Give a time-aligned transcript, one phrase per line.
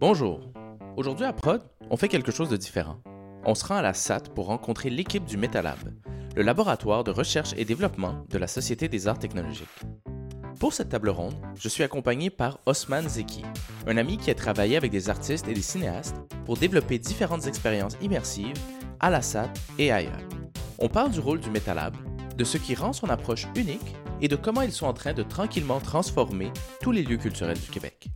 [0.00, 0.40] Bonjour.
[0.96, 2.96] Aujourd'hui à Prod, on fait quelque chose de différent.
[3.44, 5.78] On se rend à la SAT pour rencontrer l'équipe du MetaLab,
[6.34, 9.68] le laboratoire de recherche et développement de la Société des arts technologiques.
[10.58, 13.44] Pour cette table ronde, je suis accompagné par Osman Zeki,
[13.86, 17.96] un ami qui a travaillé avec des artistes et des cinéastes pour développer différentes expériences
[18.02, 18.58] immersives
[18.98, 20.28] à la SAT et ailleurs.
[20.80, 21.96] On parle du rôle du MetaLab,
[22.36, 25.22] de ce qui rend son approche unique et de comment ils sont en train de
[25.22, 26.50] tranquillement transformer
[26.82, 28.13] tous les lieux culturels du Québec.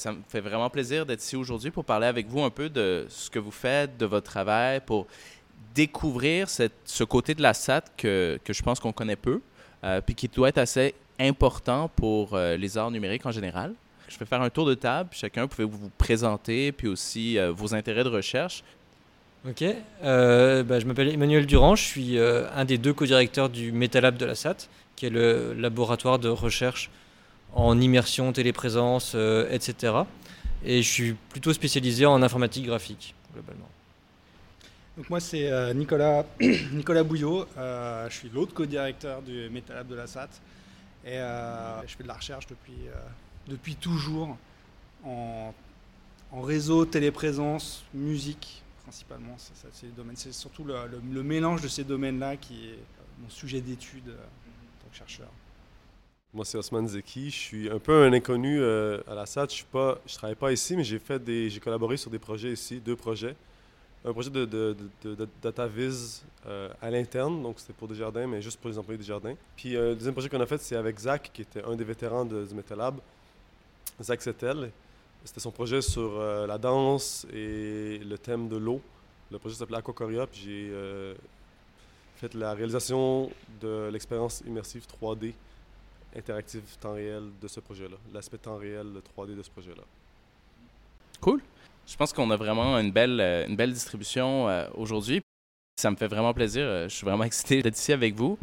[0.00, 3.04] Ça me fait vraiment plaisir d'être ici aujourd'hui pour parler avec vous un peu de
[3.10, 5.06] ce que vous faites, de votre travail, pour
[5.74, 9.42] découvrir ce côté de la SAT que, je pense qu'on connaît peu,
[9.84, 13.74] euh, puis qui doit être assez important pour euh, les arts numériques en général.
[14.08, 17.74] Je vais faire un tour de table, chacun pouvez vous, présenter, puis aussi euh, vos
[17.74, 18.64] intérêts de recherche.
[19.46, 19.62] Ok,
[20.02, 24.34] bah, je m'appelle Emmanuel Durand, je suis un des deux co-directeurs du MetaLab de la
[24.34, 24.56] SAT,
[24.96, 26.88] qui est le laboratoire de recherche
[27.54, 29.94] en immersion, téléprésence, euh, etc.
[30.64, 33.68] Et je suis plutôt spécialisé en informatique graphique, globalement.
[34.96, 36.26] Donc moi c'est euh, Nicolas,
[36.72, 40.28] Nicolas Bouillot, Euh, je suis l'autre co-directeur du MetaLab de la SAT
[41.06, 41.16] et
[41.86, 42.76] je fais de la recherche depuis,
[43.48, 44.36] depuis toujours
[45.04, 45.54] en,
[46.30, 49.36] en réseau, téléprésence, musique principalement.
[50.14, 52.78] C'est, surtout le, le- le mélange de ces domaines-là qui est
[53.22, 55.28] mon sujet d'étude en tant que chercheur.
[56.32, 57.30] Moi, c'est Osman Zeki.
[57.30, 59.48] Je suis un peu un inconnu euh, à la SAT.
[59.50, 59.64] Je
[60.06, 62.94] je travaille pas ici, mais j'ai fait des, j'ai collaboré sur des projets ici, deux
[62.96, 63.34] projets.
[64.04, 64.76] Un projet de, de,
[66.46, 69.34] euh, à l'interne, donc c'était pour Desjardins, mais juste pour les employés Desjardins.
[69.56, 71.84] Puis euh, le deuxième projet qu'on a fait, c'est avec Zach, qui était un des
[71.84, 72.94] vétérans de- du MetaLab,
[74.00, 74.70] Zach Settel.
[75.24, 78.80] C'était son projet sur euh, la danse et le thème de l'eau.
[79.30, 80.72] Le projet s'appelait Aquacoria, puis j'ai
[82.16, 85.34] fait la réalisation de l'expérience immersive 3D
[86.16, 89.82] interactive temps réel de ce projet-là, l'aspect temps réel le 3D de ce projet-là.
[91.20, 91.40] Cool.
[91.86, 95.20] Je pense qu'on a vraiment une belle, euh, une belle distribution euh, aujourd'hui.
[95.80, 96.62] Ça me fait vraiment plaisir.
[96.64, 98.38] euh, Je suis vraiment excité d'être ici avec vous.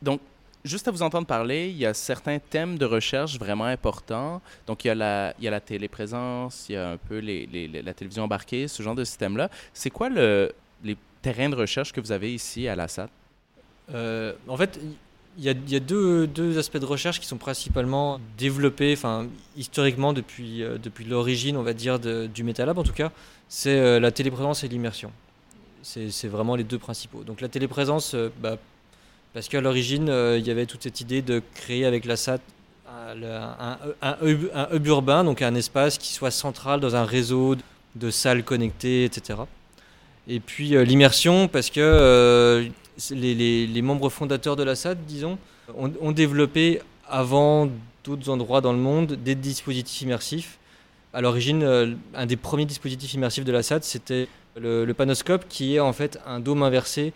[0.00, 0.20] Donc,
[0.64, 4.40] juste à vous entendre parler, il y a certains thèmes de recherche vraiment importants.
[4.66, 7.18] Donc, il y a la, il y a la téléprésence, il y a un peu
[7.18, 9.48] les, les- les- la télévision embarquée, ce genre de système-là.
[9.72, 10.52] C'est quoi le,
[10.84, 13.08] les terrains de recherche que vous avez ici à la SAT?
[13.94, 14.78] Euh, en fait,
[15.38, 19.26] il y a, deux, aspects de recherche qui sont principalement développés, enfin,
[19.56, 23.10] historiquement depuis, euh, depuis l'origine, on va dire, du MetaLab en tout cas.
[23.48, 25.10] C'est euh, la téléprésence et l'immersion.
[25.82, 27.24] C'est vraiment les deux principaux.
[27.24, 28.56] Donc la téléprésence, euh, bah,
[29.32, 32.40] parce qu'à l'origine, il y avait toute cette idée de créer avec la SAT
[34.02, 37.56] un, hub, urbain, donc un espace qui soit central dans un réseau
[37.96, 39.40] de salles connectées, etc.
[40.28, 42.70] Et puis l'immersion, parce que
[43.10, 45.38] les, membres fondateurs de la SAT, disons,
[45.76, 47.68] ont, développé avant
[48.04, 50.58] d'autres endroits dans le monde des dispositifs immersifs.
[51.12, 55.76] À l'origine, euh, un des premiers dispositifs immersifs de la SAT, c'était le, panoscope, qui
[55.76, 57.12] est en fait un dôme inversé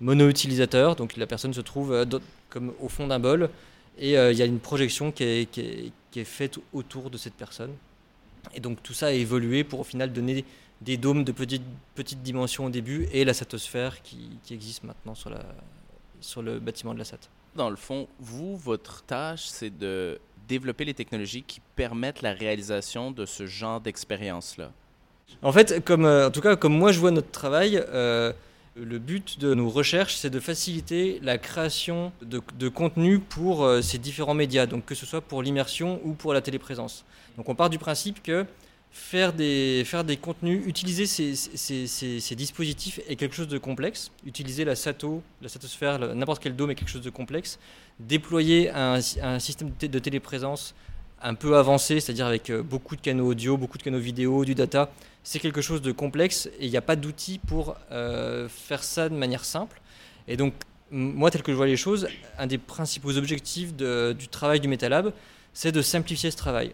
[0.00, 0.96] mono-utilisateur.
[0.96, 2.04] Donc la personne se trouve euh,
[2.48, 3.50] comme au fond d'un bol,
[3.98, 7.34] et euh, il y a une projection qui est- qui est faite autour de cette
[7.34, 7.70] personne.
[8.54, 10.44] Et donc tout ça a évolué pour au final donner
[10.80, 11.62] des dômes de petite,
[11.94, 15.44] petite dimension au début et la satosphère qui, qui existe maintenant sur, la,
[16.20, 17.18] sur le bâtiment de la SAT.
[17.56, 23.10] Dans le fond, vous, votre tâche, c'est de développer les technologies qui permettent la réalisation
[23.10, 24.72] de ce genre d'expérience-là.
[25.42, 28.32] En fait, comme, euh, en tout cas, comme moi je vois notre travail, euh,
[28.74, 33.80] le but de nos recherches, c'est de faciliter la création de, de contenu pour euh,
[33.80, 37.04] ces différents médias, donc que ce soit pour l'immersion ou pour la téléprésence.
[37.36, 38.44] Donc on part du principe que
[38.90, 39.84] faire des,
[40.20, 44.10] contenus, utiliser ces, dispositifs est quelque chose de complexe.
[44.26, 47.58] Utiliser la SATO, la satosphère, n'importe quel dôme est quelque chose de complexe.
[47.98, 49.00] Déployer un,
[49.38, 50.74] système de, té- de téléprésence
[51.22, 54.54] un peu avancé, c'est-à-dire avec euh, beaucoup de canaux audio, beaucoup de canaux vidéo, du
[54.54, 54.90] data,
[55.22, 59.10] c'est quelque chose de complexe et il n'y a pas d'outils pour euh, faire ça
[59.10, 59.82] de manière simple.
[60.26, 60.54] Et donc,
[60.90, 62.08] moi, tel que je vois les choses,
[62.38, 65.12] un des principaux objectifs du travail du MetaLab,
[65.52, 66.72] c'est de simplifier ce travail.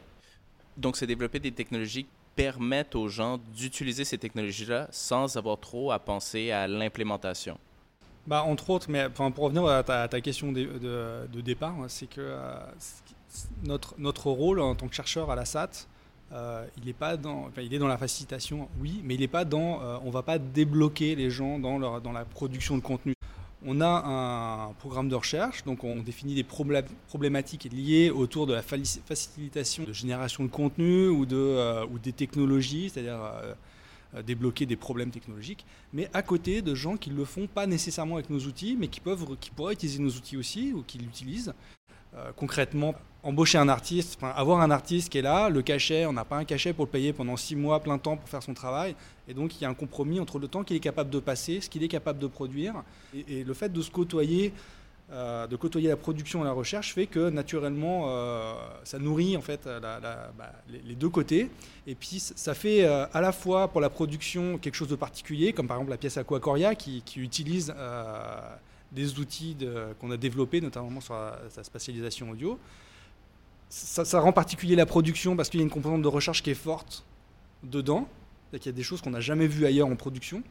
[0.77, 5.91] Donc, c'est développer des technologies qui permettent aux gens d'utiliser ces technologies-là sans avoir trop
[5.91, 7.59] à penser à l'implémentation.
[8.27, 12.59] Bah, entre autres, mais pour revenir à ta, question de, départ, hein, c'est que euh,
[13.65, 15.87] notre, notre rôle en tant que chercheur à la SAT,
[16.33, 19.45] euh, il est pas dans, il est dans la facilitation, oui, mais il n'est pas
[19.45, 23.16] dans, euh, on va pas débloquer les gens dans, leur, dans la production de contenu.
[23.69, 28.55] On a un programme de recherche, donc on définit des problé- problématiques liées autour de
[28.55, 33.55] la facilitation de génération de contenu ou, euh, des technologies, c'est-à-dire euh,
[34.15, 37.67] euh, débloquer des problèmes technologiques, mais à côté de gens qui ne le font pas
[37.67, 40.99] nécessairement avec nos outils, mais qui, peuvent, qui pourraient utiliser nos outils aussi ou qui
[40.99, 41.53] l'utilisent
[42.37, 42.95] concrètement,
[43.27, 46.45] embaucher un artiste, avoir un artiste qui est là, le cachet, on n'a pas un
[46.45, 48.95] cachet pour le payer pendant six mois, plein temps pour faire son travail.
[49.29, 51.61] Et donc il y a un compromis entre le temps qu'il est capable de passer,
[51.61, 52.75] ce qu'il est capable de produire,
[53.29, 54.53] et, le fait de se côtoyer.
[55.13, 59.41] Euh, de côtoyer la production et la recherche fait que naturellement euh, ça nourrit en
[59.41, 60.01] fait bah,
[60.69, 61.49] les, deux côtés
[61.87, 65.69] et puis ça fait à la fois pour la production quelque chose de particulier comme
[65.69, 67.73] par exemple la pièce Aquacoria qui utilise
[68.93, 69.57] des outils
[70.01, 71.15] qu'on a développés, notamment sur
[71.51, 72.59] sa spatialisation audio.
[73.69, 76.55] Ça, rend particulier la production parce qu'il y a une composante de recherche qui est
[76.55, 77.05] forte
[77.63, 78.09] dedans.
[78.53, 80.43] Il y a des choses qu'on n'a jamais vues ailleurs en production.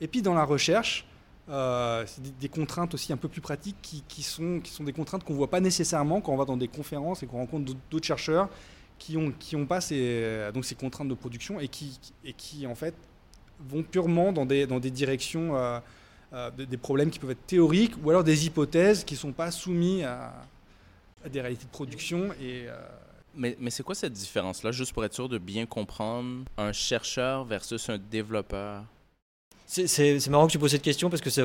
[0.00, 1.06] Et puis dans la recherche,
[1.48, 5.24] euh, c'est des, contraintes aussi un peu plus pratiques qui, sont, qui sont des contraintes
[5.24, 8.06] qu'on ne voit pas nécessairement quand on va dans des conférences et qu'on rencontre d'autres
[8.06, 8.50] chercheurs
[8.98, 12.66] qui n'ont qui ont pas ces, donc ces contraintes de production et qui, et qui
[12.66, 12.94] en fait
[13.60, 15.78] vont purement dans des, dans des directions euh,
[16.32, 19.50] euh, des problèmes qui peuvent être théoriques ou alors des hypothèses qui ne sont pas
[19.50, 20.34] soumises à,
[21.26, 22.32] des réalités de production.
[22.40, 22.76] Et, euh,
[23.34, 27.44] Mais, mais c'est quoi cette différence-là, juste pour être sûr de bien comprendre un chercheur
[27.44, 28.84] versus un développeur?
[29.66, 31.44] C'est marrant que tu poses cette question parce que c'est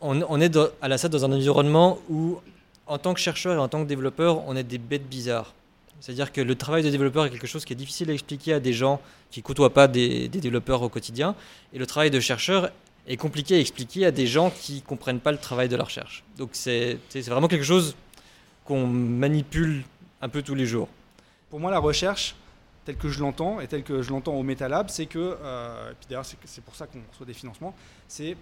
[0.00, 2.38] on, on, est à la SAT dans un environnement où,
[2.86, 5.52] en tant que chercheur et en tant que développeur, on est des bêtes bizarres.
[6.00, 8.60] C'est-à-dire que le travail de développeur est quelque chose qui est difficile à expliquer à
[8.60, 9.00] des gens
[9.30, 11.34] qui ne côtoient pas des, des, développeurs au quotidien.
[11.72, 12.70] Et le travail de chercheur
[13.06, 16.24] est compliqué à expliquer à des gens qui comprennent pas le travail de la recherche.
[16.38, 17.94] Donc c'est vraiment quelque chose
[18.64, 19.82] qu'on manipule
[20.20, 20.88] un peu tous les jours.
[21.50, 22.34] Pour moi, la recherche,
[22.84, 25.94] telle que je l'entends et telle que je l'entends au MetaLab, c'est que, euh, et
[25.94, 27.74] puis d'ailleurs c'est pour ça qu'on reçoit des financements,
[28.08, 28.36] c'est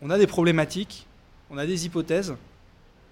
[0.00, 1.06] on a des problématiques,
[1.50, 2.34] on a des hypothèses,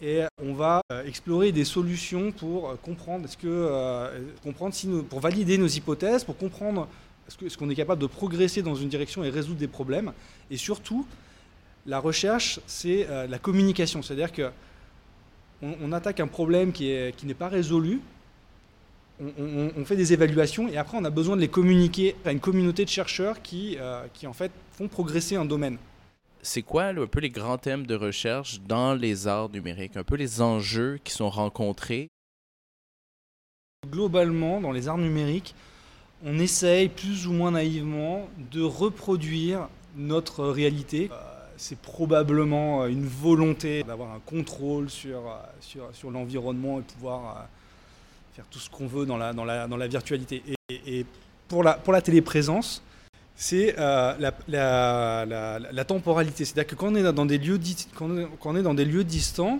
[0.02, 5.20] et on va euh, explorer des solutions pour comprendre, ce que, euh, comprendre si pour
[5.20, 6.88] valider nos hypothèses, pour comprendre
[7.28, 10.12] est-ce qu'on est capable de progresser dans une direction et résoudre des problèmes
[10.50, 11.06] Et surtout,
[11.86, 14.02] la recherche, c'est euh, la communication.
[14.02, 14.50] C'est-à-dire que
[15.62, 18.00] on, attaque un problème qui n'est qui pas résolu,
[19.20, 22.84] on, fait des évaluations et après on a besoin de les communiquer à une communauté
[22.84, 25.76] de chercheurs qui, euh, qui en fait font progresser un domaine.
[26.42, 30.16] C'est quoi un peu les grands thèmes de recherche dans les arts numériques, un peu
[30.16, 32.08] les enjeux qui sont rencontrés?
[33.86, 35.54] Globalement, dans les arts numériques,
[36.24, 41.10] on essaye plus ou moins naïvement de reproduire notre réalité.
[41.60, 46.82] Euh, c'est probablement euh, une volonté d'avoir un contrôle sur, euh, sur, sur l'environnement et
[46.82, 47.48] pouvoir
[48.34, 50.42] faire tout ce qu'on veut dans la, dans la, dans la virtualité.
[50.70, 51.04] Et,
[51.48, 52.82] pour, la, pour la téléprésence,
[53.34, 54.16] c'est la,
[54.48, 56.44] la, temporalité.
[56.44, 57.58] C'est-à-dire que quand on est dans des lieux,
[57.96, 58.08] quand
[58.44, 59.58] on est dans des lieux distants,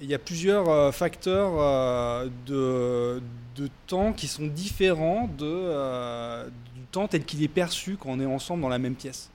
[0.00, 3.20] il y a plusieurs facteurs de,
[3.56, 8.20] de temps qui sont différents de, euh, du temps tel qu'il est perçu quand on
[8.20, 9.30] est ensemble dans la même pièce.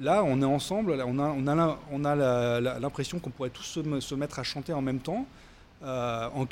[0.00, 4.14] Là, on est ensemble, on a, on a, on a l'impression qu'on pourrait tous se,
[4.14, 5.24] mettre à chanter en même temps,
[5.84, 6.46] euh, en,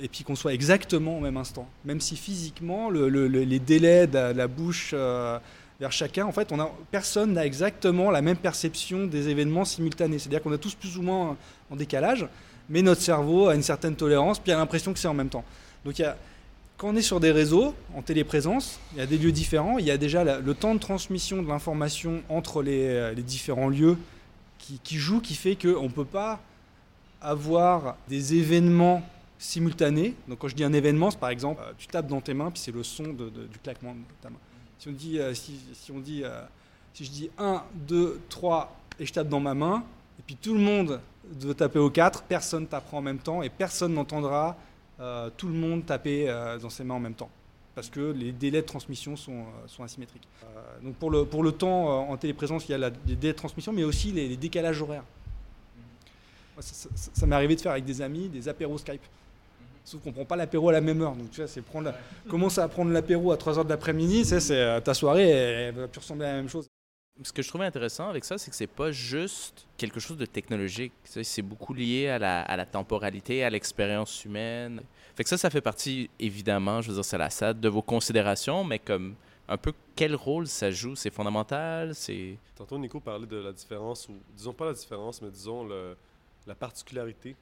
[0.00, 1.68] et puis qu'on soit exactement au même instant.
[1.84, 5.38] Même si physiquement, le, les délais de la, bouche euh,
[5.80, 6.52] vers chacun, en fait,
[6.92, 10.20] personne n'a exactement la même perception des événements simultanés.
[10.20, 11.36] C'est-à-dire qu'on est tous plus ou moins
[11.70, 12.28] en décalage,
[12.68, 15.44] mais notre cerveau a une certaine tolérance, puis a l'impression que c'est en même temps.
[15.84, 16.16] Donc il y a,
[16.76, 19.78] quand on est sur des réseaux en téléprésence, il y a des lieux différents.
[19.78, 23.96] Il y a déjà le temps de transmission de l'information entre les, euh, différents lieux
[24.58, 26.40] qui, joue, qui fait qu'on ne peut pas
[27.20, 29.02] avoir des événements
[29.38, 30.14] simultanés.
[30.26, 32.50] Donc quand je dis un événement, c'est par exemple, euh, tu tapes dans tes mains,
[32.50, 34.38] puis c'est le son du claquement de ta main.
[34.78, 36.24] Si on dit, euh, si, on dit,
[36.92, 39.84] si je dis 1, 2, 3 et je tape dans ma main,
[40.18, 41.00] et puis tout le monde
[41.34, 44.56] doit taper au 4, personne tapera en même temps et personne n'entendra
[45.00, 47.30] euh, tout le monde taper euh, dans ses mains en même temps
[47.74, 50.28] parce que les délais de transmission sont, euh, sont asymétriques.
[50.80, 53.72] donc pour le, pour le temps en téléprésence, il y a les délais de transmission,
[53.72, 55.02] mais aussi les, décalages horaires.
[56.60, 59.02] ça, m'est arrivé de faire avec des amis des apéros Skype.
[59.84, 61.16] Sauf qu'on ne prend pas l'apéro à la même heure.
[61.16, 61.92] Donc tu vois, c'est prendre
[62.28, 66.26] commencer à prendre l'apéro à 3h de l'après-midi, c'est ta soirée, elle va plus ressembler
[66.26, 66.68] à la même chose
[67.22, 70.26] ce que je trouvais intéressant avec ça, c'est que c'est pas juste quelque chose de
[70.26, 70.92] technologique.
[71.04, 74.82] C'est beaucoup lié à la, à la temporalité, à l'expérience humaine.
[75.14, 77.82] Fait que ça, ça fait partie, évidemment, je veux dire, c'est la SAD, de vos
[77.82, 79.14] considérations, mais comme
[79.46, 80.96] un peu quel rôle ça joue?
[80.96, 82.36] C'est fondamental c'est...
[82.56, 85.96] Tantôt, Nico parlait de la différence, ou disons pas la différence, mais disons le,
[86.46, 87.36] la particularité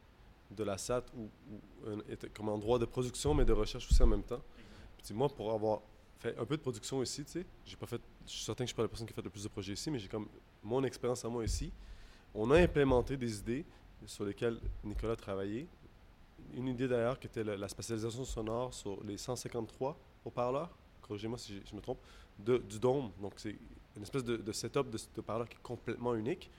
[0.51, 1.31] de la SAT ou,
[2.35, 4.43] comme endroit de production, mais de recherche aussi en même temps.
[5.03, 5.81] Puis, moi, pour avoir
[6.19, 7.47] fait un peu de production ici, tu sais.
[7.65, 9.23] J'ai pas fait, je suis certain que je suis pas la personne qui a fait
[9.23, 10.29] le plus de projets ici, mais j'ai comme
[10.63, 11.73] mon expérience à moi ici.
[12.35, 13.65] On a implémenté des idées
[14.07, 15.67] sur lesquelles Nicolas a travaillé.
[16.55, 20.71] Une idée d'ailleurs qui était la, spécialisation sonore sur les 153 haut-parleurs,
[21.03, 21.99] corrigez-moi si je, me trompe,
[22.39, 23.11] de, du dôme.
[23.21, 23.57] Donc c'est
[23.97, 26.51] une espèce de, setup de, de parleur qui est complètement unique.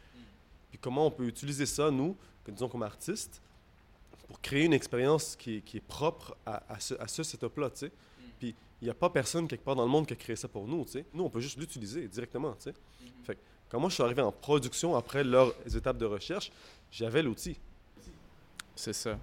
[0.69, 3.41] Puis comment on peut utiliser ça, nous, que, disons comme artistes,
[4.27, 7.79] pour créer une expérience qui, qui est propre à, à ce, à ce setup-là, tu
[7.79, 7.91] sais.
[8.39, 10.49] Puis il n'y a pas personne quelque part dans le monde qui a créé ça
[10.49, 11.05] pour nous, tu sais.
[11.13, 12.73] Nous, on peut juste l'utiliser directement, tu sais.
[13.23, 16.51] Fait que quand moi, je suis arrivé en production après leurs étapes de recherche,
[16.91, 17.55] j'avais l'outil.
[18.75, 19.17] C'est ça.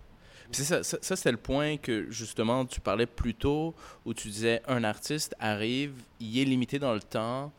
[0.50, 3.74] C'est ça, ça, ça, c'est le point que justement tu parlais plus tôt
[4.06, 7.52] où tu disais un artiste arrive, il est limité dans le temps,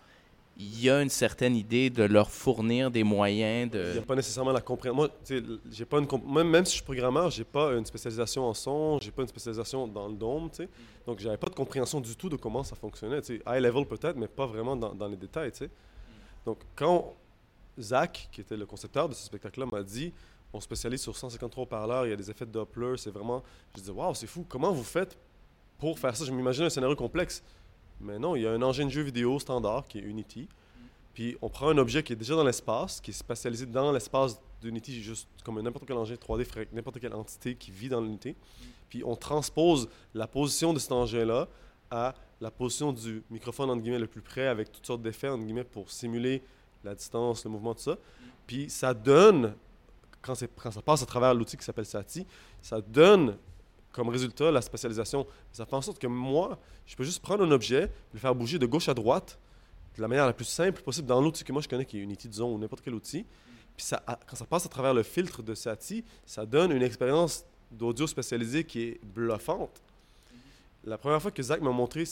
[0.62, 4.00] il y a une certaine idée de leur fournir des moyens Il n'y de.
[4.00, 4.96] a pas nécessairement la compréhension.
[4.96, 5.10] Moi,
[5.72, 9.00] j'ai pas une même, même si je suis programmeur, j'ai pas une spécialisation en son,
[9.01, 10.70] j'ai pas une spécialisation dans le dôme, tu sais.
[11.08, 13.22] Donc, j'avais pas de compréhension du tout de comment ça fonctionnait.
[13.48, 15.51] High level peut-être, mais pas vraiment dans, les détails.
[16.46, 17.15] Donc, quand
[17.80, 20.13] Zach, qui était le concepteur de ce spectacle-là, m'a dit
[20.53, 23.41] on spécialise sur 153 parleurs, il y a des effets de Doppler, c'est vraiment.
[23.75, 25.18] Je dis waouh, c'est fou, comment vous faites
[25.80, 26.24] pour faire ça?
[26.24, 27.41] Je m'imagine un scénario complexe.
[28.03, 30.48] Mais non, il y a un engin de jeu vidéo standard qui est Unity.
[31.13, 34.39] Puis on prend un objet qui est déjà dans l'espace, qui est spatialisé dans l'espace
[34.62, 38.00] d'Unity, juste comme n'importe quel engin 3D, ferait avec n'importe quelle entité qui vit dans
[38.00, 38.36] l'unité.
[38.89, 41.48] Puis on transpose la position de cet engin-là
[41.89, 45.43] à la position du microphone entre guillemets le plus près avec toutes sortes d'effets entre
[45.43, 46.41] guillemets pour simuler
[46.84, 47.98] la distance, le mouvement, tout ça.
[48.48, 49.53] Puis ça donne,
[50.22, 52.25] quand, quand ça passe à travers l'outil qui s'appelle SATI,
[52.62, 53.38] ça donne
[53.92, 55.28] comme résultat la spatialisation.
[55.52, 58.60] Ça fait en sorte que moi, je peux juste prendre un objet, le faire bouger
[58.60, 59.40] de gauche à droite,
[59.96, 62.02] de la manière la plus simple possible dans l'outil que moi je connais, qui est
[62.02, 63.26] Unity, disons, ou n'importe quel outil.
[63.76, 67.46] Puis ça, quand ça passe à travers le filtre de SATI, ça donne une expérience
[67.72, 69.82] d'audio spécialisée qui est bluffante.
[70.84, 72.04] La première fois que Zach m'a montré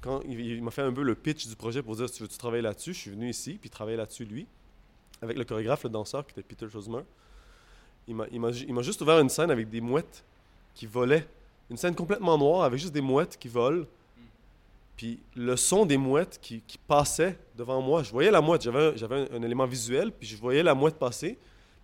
[0.00, 2.62] quand il, m'a fait un peu le pitch du projet pour dire tu veux-tu travailler
[2.62, 4.46] là-dessus, je suis venu ici, puis travailler là-dessus lui,
[5.22, 7.02] avec le chorégraphe, le danseur qui était Peter Schosmer.
[8.08, 10.24] Il m'a juste ouvert une scène avec des mouettes
[10.74, 11.26] qui volaient.
[11.70, 13.86] Une scène complètement noire avec juste des mouettes qui volent.
[14.96, 18.78] Puis le son des mouettes qui, qui passaient devant moi, je voyais la mouette, j'avais,
[18.78, 21.36] un- un, élément visuel, puis je voyais la mouette passer,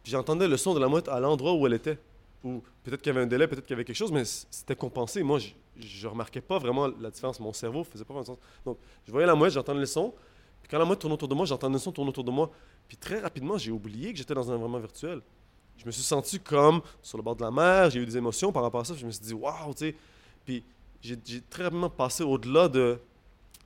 [0.02, 1.98] puis j'entendais le son de la mouette à l'endroit où elle était.
[2.44, 4.76] Ou peut-être qu'il y avait un délai, peut-être qu'il y avait quelque chose, mais c'était
[4.76, 5.22] compensé.
[5.22, 5.48] Moi, je,
[5.80, 7.40] je remarquais pas vraiment la différence.
[7.40, 8.38] Mon cerveau faisait pas vraiment sens.
[8.64, 10.14] Donc, je voyais la mouette, j'entendais le son,
[10.62, 12.50] puis quand la mouette tournait autour de moi, j'entendais le son tourner autour de moi.
[12.86, 15.20] Puis très rapidement, j'ai oublié que j'étais dans un environnement virtuel.
[15.80, 18.52] Je me suis senti comme sur le bord de la mer, j'ai eu des émotions
[18.52, 19.94] par rapport à ça, je me suis dit, waouh, tu sais.
[20.44, 20.62] Puis
[21.00, 21.16] j'ai
[21.48, 22.98] très rapidement passé au-delà de,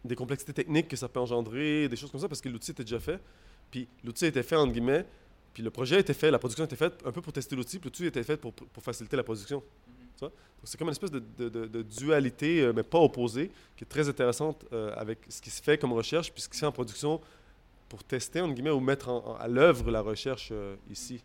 [0.04, 2.84] des complexités techniques que ça peut engendrer, des choses comme ça, parce que l'outil était
[2.84, 3.20] déjà fait.
[3.68, 5.04] Puis l'outil était fait, entre guillemets,
[5.52, 7.88] puis le projet était fait, la production était faite un peu pour tester l'outil, puis
[7.88, 9.62] l'outil était fait pour, faciliter la production.
[10.62, 14.94] C'est comme une espèce de, dualité, euh, mais pas opposée, qui est très intéressante euh,
[14.96, 17.20] avec ce qui se fait comme recherche, puis ce qui se fait en production
[17.88, 21.22] pour tester, entre guillemets, ou mettre à l'œuvre la recherche euh, ici.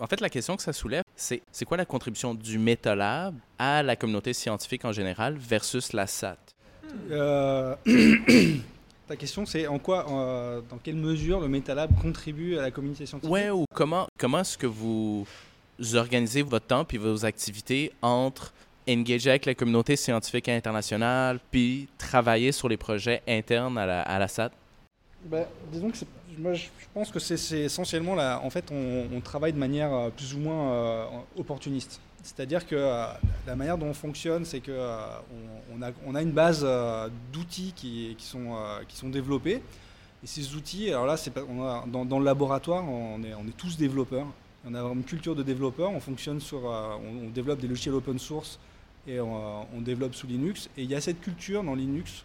[0.00, 3.82] En fait, la question que ça soulève, c'est c'est quoi la contribution du MetaLab à
[3.82, 6.36] la communauté scientifique en général versus la SAT?
[7.10, 7.76] Euh,
[9.06, 13.04] Ta question, c'est en quoi, euh, dans quelle mesure le MetaLab contribue à la communauté
[13.04, 13.30] scientifique?
[13.30, 15.26] Ouais, ou comment, comment est-ce que vous
[15.94, 18.54] organisez votre temps puis vos activités entre
[18.88, 24.18] engager avec la communauté scientifique internationale puis travailler sur les projets internes à la, à
[24.18, 24.50] la SAT?
[25.26, 26.06] Ben, disons que c'est-
[26.38, 28.40] moi, je pense que c'est essentiellement là.
[28.44, 32.00] En fait, on, travaille de manière euh, plus ou moins euh, opportuniste.
[32.22, 33.06] C'est-à-dire que euh,
[33.46, 35.06] la manière dont on fonctionne, c'est euh,
[36.06, 36.66] on, a, une base
[37.32, 39.62] d'outils qui, sont, développés.
[40.22, 41.16] Et ces outils, alors là,
[41.86, 44.26] dans, le laboratoire, on est, tous développeurs.
[44.66, 45.90] On a une culture de développeurs.
[45.90, 48.58] On fonctionne sur, on, développe des logiciels open source
[49.06, 50.70] et on développe sous Linux.
[50.78, 52.24] Et il y a cette culture dans Linux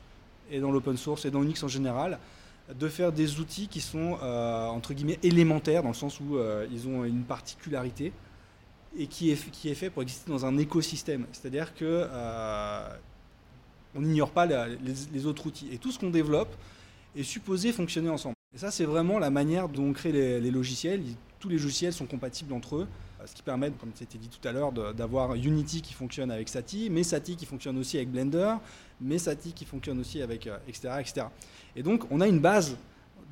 [0.50, 2.20] et dans l'open source et dans Unix en général
[2.78, 6.68] de faire des outils qui sont euh, entre guillemets élémentaires dans le sens où euh,
[6.72, 8.12] ils ont une particularité
[8.98, 11.26] et qui est, qui est fait pour exister dans un écosystème.
[11.32, 12.90] C'est-à-dire que euh,
[13.96, 16.56] on n'ignore pas les, autres outils et tout ce qu'on développe
[17.16, 18.36] est supposé fonctionner ensemble.
[18.54, 21.02] Et ça, c'est vraiment la manière dont on crée les, les logiciels.
[21.40, 22.88] Tous les logiciels sont compatibles entre eux,
[23.26, 26.90] ce qui permet, comme c'était dit tout à l'heure, d'avoir Unity qui fonctionne avec Sati,
[26.90, 28.56] mais Sati qui fonctionne aussi avec Blender,
[29.02, 29.18] mais
[29.56, 31.28] qui fonctionne aussi avec euh, etc., etc.
[31.76, 32.78] Et donc, on a une base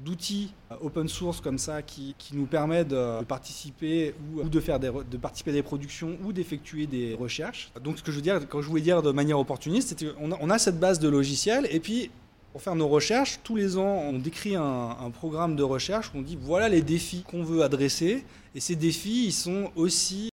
[0.03, 4.59] d'outils euh, open source comme ça qui, qui nous permet de participer ou, ou de
[4.59, 7.71] faire de participer à des productions ou d'effectuer des recherches.
[7.83, 10.31] Donc, ce que je veux dire, quand je voulais dire de manière opportuniste, c'est qu'on
[10.31, 12.11] a, on a cette base de logiciels et puis
[12.51, 16.19] pour faire nos recherches, tous les ans, on décrit un, un programme de recherche où
[16.19, 18.23] on dit voilà les défis qu'on veut adresser.
[18.55, 20.29] Et ces défis, ils sont aussi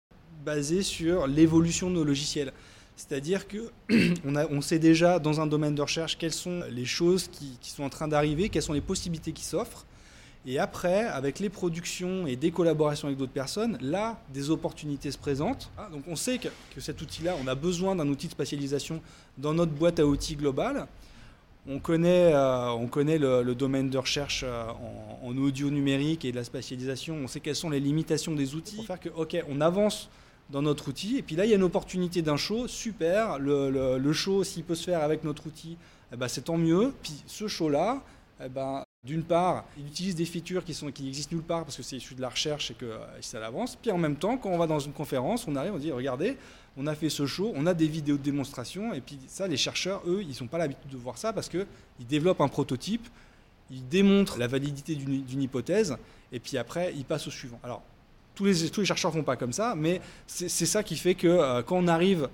[0.44, 2.52] basés sur l'évolution de nos logiciels.
[2.98, 3.70] C'est-à-dire que
[4.26, 7.56] on, a- on sait déjà dans un domaine de recherche quelles sont les choses qui,
[7.60, 9.86] qui sont en train d'arriver, quelles sont les possibilités qui s'offrent.
[10.46, 15.18] Et après, avec les productions et des collaborations avec d'autres personnes, là, des opportunités se
[15.18, 15.70] présentent.
[15.78, 19.00] Ah, donc on sait que, que cet outil-là, on a besoin d'un outil de spatialisation
[19.36, 20.86] dans notre boîte à outils globale.
[21.68, 24.64] On connaît, euh, on connaît le, le domaine de recherche euh,
[25.22, 27.14] en, en audio numérique et de la spatialisation.
[27.22, 28.76] On sait quelles sont les limitations des outils.
[28.76, 30.08] Pour faire que, ok, on avance
[30.50, 31.18] dans notre outil.
[31.18, 33.38] Et puis là, il y a une opportunité d'un show, super.
[33.38, 35.76] Le, show, s'il peut se faire avec notre outil,
[36.12, 36.92] eh ben, c'est tant mieux.
[37.02, 38.02] Puis ce show-là,
[38.44, 41.82] eh ben, d'une part, il utilise des features qui, sont, existent nulle part parce que
[41.82, 43.76] c'est issu de la recherche et que euh, ça l'avance.
[43.76, 46.36] Puis en même temps, quand on va dans une conférence, on arrive, on dit regardez,
[46.76, 48.92] on a fait ce show, on a des vidéos de démonstration.
[48.94, 51.66] Et puis ça, les chercheurs, eux, ils n'ont pas l'habitude de voir ça parce qu'ils
[52.08, 53.06] développent un prototype,
[53.70, 55.96] ils démontrent la validité d'une hypothèse,
[56.32, 57.60] et puis après, ils passent au suivant.
[57.62, 57.82] Alors,
[58.38, 61.26] tous les, tous les chercheurs font pas comme ça, mais c'est ça qui fait que
[61.26, 62.28] euh, quand on arrive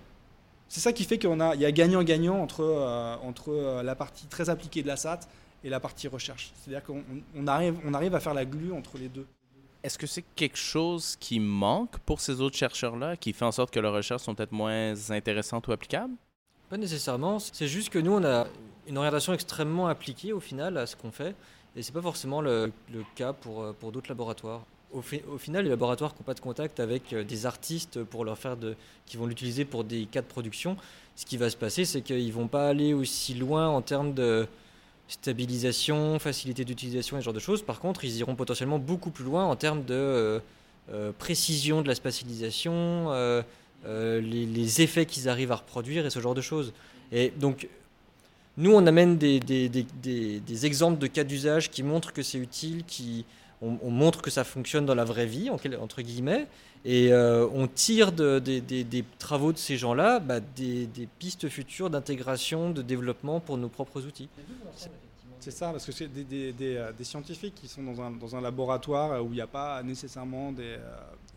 [0.69, 4.51] c'est ça qui fait qu'il a, y a gagnant-gagnant entre, euh, entre la partie très
[4.51, 5.21] appliquée de la SAT
[5.63, 6.53] et la partie recherche.
[6.57, 9.27] C'est-à-dire qu'on arrive, on arrive à faire la glue entre les deux.
[9.83, 13.73] Est-ce que c'est quelque chose qui manque pour ces autres chercheurs-là, qui fait en sorte
[13.73, 16.15] que leurs recherches sont peut-être moins intéressantes ou applicables?
[16.69, 17.39] Pas nécessairement.
[17.39, 18.47] C'est juste que nous, on a
[18.87, 21.35] une orientation extrêmement appliquée au final à ce qu'on fait.
[21.77, 22.73] Et ce n'est pas forcément le,
[23.15, 24.65] cas pour, pour d'autres laboratoires.
[24.95, 28.57] Au, final, les laboratoires n'ont pas de contact avec euh, des artistes pour leur faire
[28.57, 30.77] de, qui vont l'utiliser pour des cas de production,
[31.17, 34.15] ce qui va se passer, c'est qu'ils ne vont pas aller aussi loin en termes
[34.15, 34.47] de,
[35.09, 37.63] stabilisation, facilité d'utilisation et ce genre de choses.
[37.63, 40.39] Par contre, ils iront potentiellement beaucoup plus loin en termes de euh,
[40.93, 43.11] euh, précision de la spatialisation,
[43.85, 46.73] les, effets qu'ils arrivent à reproduire et ce genre de choses.
[47.13, 47.69] Et donc,
[48.57, 53.25] nous, on amène des, des, exemples de cas d'usage qui montrent que c'est utile, qui
[53.83, 56.47] on, montre que ça fonctionne dans la vraie vie, entre guillemets,
[56.85, 63.40] et on tire des travaux de ces gens-là bah, des, pistes futures d'intégration, de développement
[63.40, 64.28] pour nos propres outils.
[65.45, 69.35] C'est ça, parce que c'est des, euh, scientifiques qui sont dans un, laboratoire où il
[69.35, 70.79] n'y a pas nécessairement euh,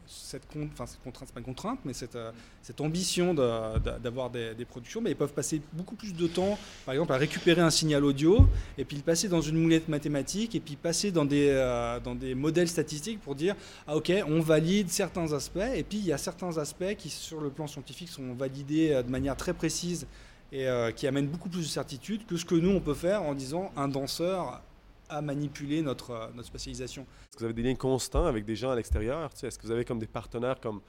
[0.06, 5.34] cette, contrainte, pas contrainte, mais cette, euh, cette ambition d'avoir des, productions, mais ils peuvent
[5.34, 8.48] passer beaucoup plus de temps, par exemple, à récupérer un signal audio,
[8.78, 11.54] et puis le passer dans une moulette mathématique, et puis passer dans des,
[12.02, 16.06] dans des modèles statistiques pour dire, ah ok, on valide certains aspects, et puis il
[16.06, 20.08] y a certains aspects qui, sur le plan scientifique, sont validés de manière très précise
[20.52, 23.24] et euh, qui amène beaucoup plus de certitude que ce que nous on peut faire
[23.24, 24.62] en disant un danseur
[25.10, 27.04] a manipulé notre, euh, notre spécialisation.
[27.04, 29.30] Est-ce que vous avez des liens constants avec des gens à l'extérieur?
[29.42, 30.82] Est-ce que vous avez comme des partenaires comme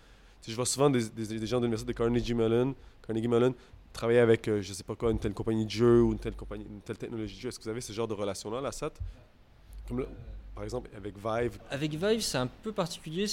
[0.47, 3.55] je vois souvent des, gens de l'université de Carnegie Mellon, Carnegie Mellon
[3.93, 6.19] travailler avec, euh, je ne sais pas quoi, une telle compagnie de jeux ou une
[6.19, 7.49] telle, compagnie, une telle technologie de jeu.
[7.49, 8.93] Est-ce que vous avez ce genre de relation-là, la SAT
[10.59, 13.27] par exemple, avec Vive Avec Vive, c'est un peu particulier.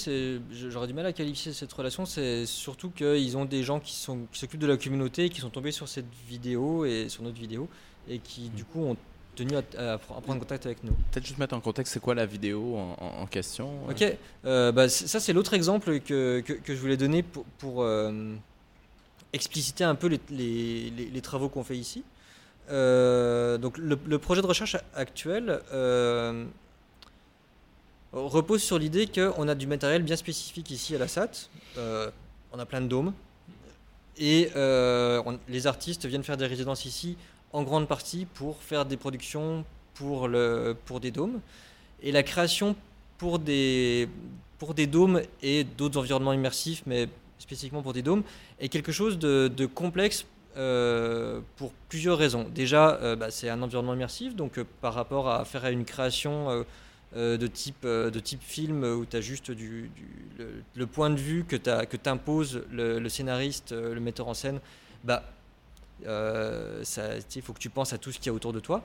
[0.52, 2.06] J'aurais du mal à qualifier cette relation.
[2.06, 5.88] C'est surtout qu'ils ont des gens qui s'occupent de la communauté, qui sont tombés sur
[5.88, 7.68] cette vidéo et sur notre vidéo,
[8.08, 8.96] et qui, du coup, ont
[9.34, 10.92] tenu à, prendre contact avec nous.
[11.10, 13.90] Peut-être juste mettre en contexte, c'est quoi la vidéo en, question euh?
[13.90, 18.36] Ok, euh, bah, ça c'est l'autre exemple que, que, je voulais donner pour, pour euh,
[19.32, 22.04] expliciter un peu les, les, les, travaux qu'on fait ici.
[22.68, 25.60] donc le, le, projet de recherche actuel
[28.12, 31.48] repose sur l'idée qu'on a du matériel bien spécifique ici à la SAT.
[31.76, 32.10] Euh,
[32.52, 33.12] on a plein de dômes.
[34.18, 37.16] Et euh, les artistes viennent faire des résidences ici
[37.52, 39.64] en grande partie pour faire des productions
[39.94, 41.40] pour, le, pour des dômes.
[42.02, 42.76] Et la création
[43.18, 44.08] pour des,
[44.58, 48.22] pour des dômes et d'autres environnements immersifs, mais spécifiquement pour des dômes,
[48.58, 50.24] est quelque chose de, complexe
[50.56, 52.46] euh, pour plusieurs raisons.
[52.54, 56.64] Déjà, bah, c'est un environnement immersif, donc par rapport à faire une création
[57.14, 59.90] de, type, euh, de type film où tu as juste du,
[60.74, 64.60] le, point de vue que, que t'impose le, le, scénariste, euh, le metteur en scène,
[65.04, 65.24] bah,
[66.02, 68.84] il faut que tu penses à tout ce qu'il y a autour de toi.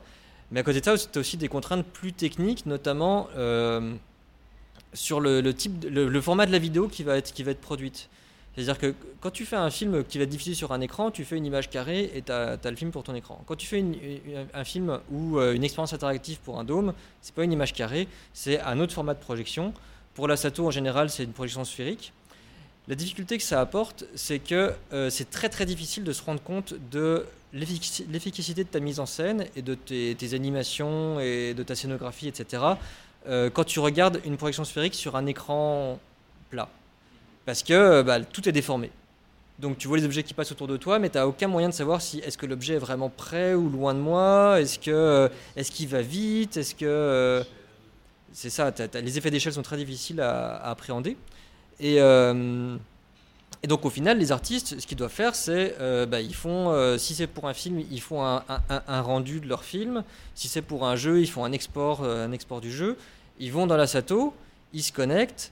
[0.52, 3.28] Mais à côté de ça, tu as aussi des contraintes plus techniques, notamment
[4.94, 8.10] sur le, type, le, format de la vidéo qui va être, qui va être produite.
[8.56, 11.38] C'est-à-dire que quand tu fais un film qui va diffusé sur un écran, tu fais
[11.38, 13.42] une image carrée et tu as, le film pour ton écran.
[13.46, 13.84] Quand tu fais
[14.54, 18.08] un film ou euh, une expérience interactive pour un dôme, c'est pas une image carrée,
[18.34, 19.74] c'est un autre format de projection.
[20.16, 22.12] Pour la Sato, en général, c'est une projection sphérique.
[22.90, 26.42] La difficulté que ça apporte, c'est que euh, c'est très très difficile de se rendre
[26.42, 31.76] compte de l'efficacité de ta mise en scène et de tes, animations et de ta
[31.76, 32.64] scénographie, etc.
[33.28, 36.00] Euh, quand tu regardes une projection sphérique sur un écran
[36.50, 36.70] plat
[37.46, 38.92] parce que euh, bah, tout est déformé.
[39.60, 41.70] Donc tu vois les objets qui passent autour de toi, mais tu n'as aucun moyen
[41.70, 44.92] de savoir si est-ce que l'objet est vraiment près ou loin de moi, est-ce que
[44.92, 47.44] euh, est-ce qu'il va vite, est-ce que euh,
[48.34, 48.74] c'est ça.
[48.96, 51.18] les effets d'échelle sont très difficiles à, appréhender.
[51.80, 55.76] Et, et, donc au final, les artistes, ce qu'ils doivent faire, c'est
[56.08, 59.66] bah, ils font, si c'est pour un film, ils font un, un, rendu de leur
[59.66, 60.06] film.
[60.34, 62.98] Si c'est pour un jeu, ils font un export, un export du jeu.
[63.38, 64.34] Ils vont dans la Sato,
[64.72, 65.52] ils se connectent,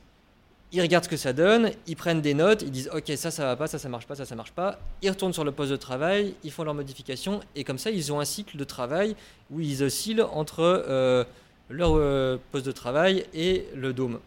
[0.71, 3.45] ils regardent ce que ça donne, ils prennent des notes, ils disent ok ça ça
[3.45, 4.79] va pas, ça ça marche pas, ça ça marche pas.
[5.01, 8.11] Ils retournent sur le poste de travail, ils font leurs modifications et comme ça ils
[8.13, 9.15] ont un cycle de travail
[9.51, 11.23] où ils oscillent entre euh,
[11.69, 14.19] leur euh, poste de travail et le dôme.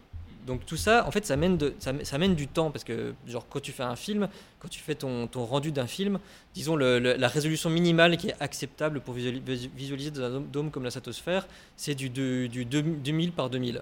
[0.45, 3.61] donc tout ça, en fait, ça mène, ça, mène du temps parce que, genre, quand
[3.61, 4.27] tu fais un film,
[4.59, 6.19] quand tu fais ton, rendu d'un film,
[6.53, 10.83] disons la résolution minimale qui est acceptable pour visuali- vis- visualiser dans un dôme- comme
[10.83, 13.81] la stratosphère, c'est du, du deux- 2000 par 2000.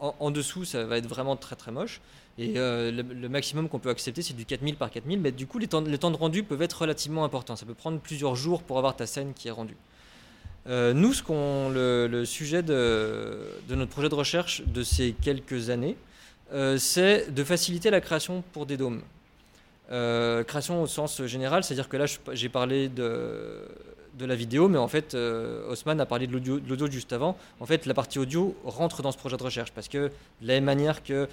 [0.00, 2.00] En, dessous, ça va être vraiment très très moche.
[2.38, 5.20] Et euh, le, maximum qu'on peut accepter, c'est du 4000 par 4000.
[5.20, 7.56] Mais du coup, les temps, de rendu peuvent être relativement importants.
[7.56, 9.76] Ça peut prendre plusieurs jours pour avoir ta scène qui est rendue.
[10.68, 13.38] Euh, nous, ce qu'on, le, sujet de,
[13.70, 15.96] notre projet de recherche de ces quelques années,
[16.52, 19.02] euh, c'est de faciliter la création pour des dômes.
[19.88, 23.62] Création au sens général, c'est-à-dire que là, j'ai parlé de,
[24.16, 27.36] de la vidéo, mais en fait, euh, Haussmann a parlé de l'audio, juste avant.
[27.60, 30.08] En fait, la partie audio rentre dans ce projet de recherche parce que
[30.40, 31.28] de la même manière que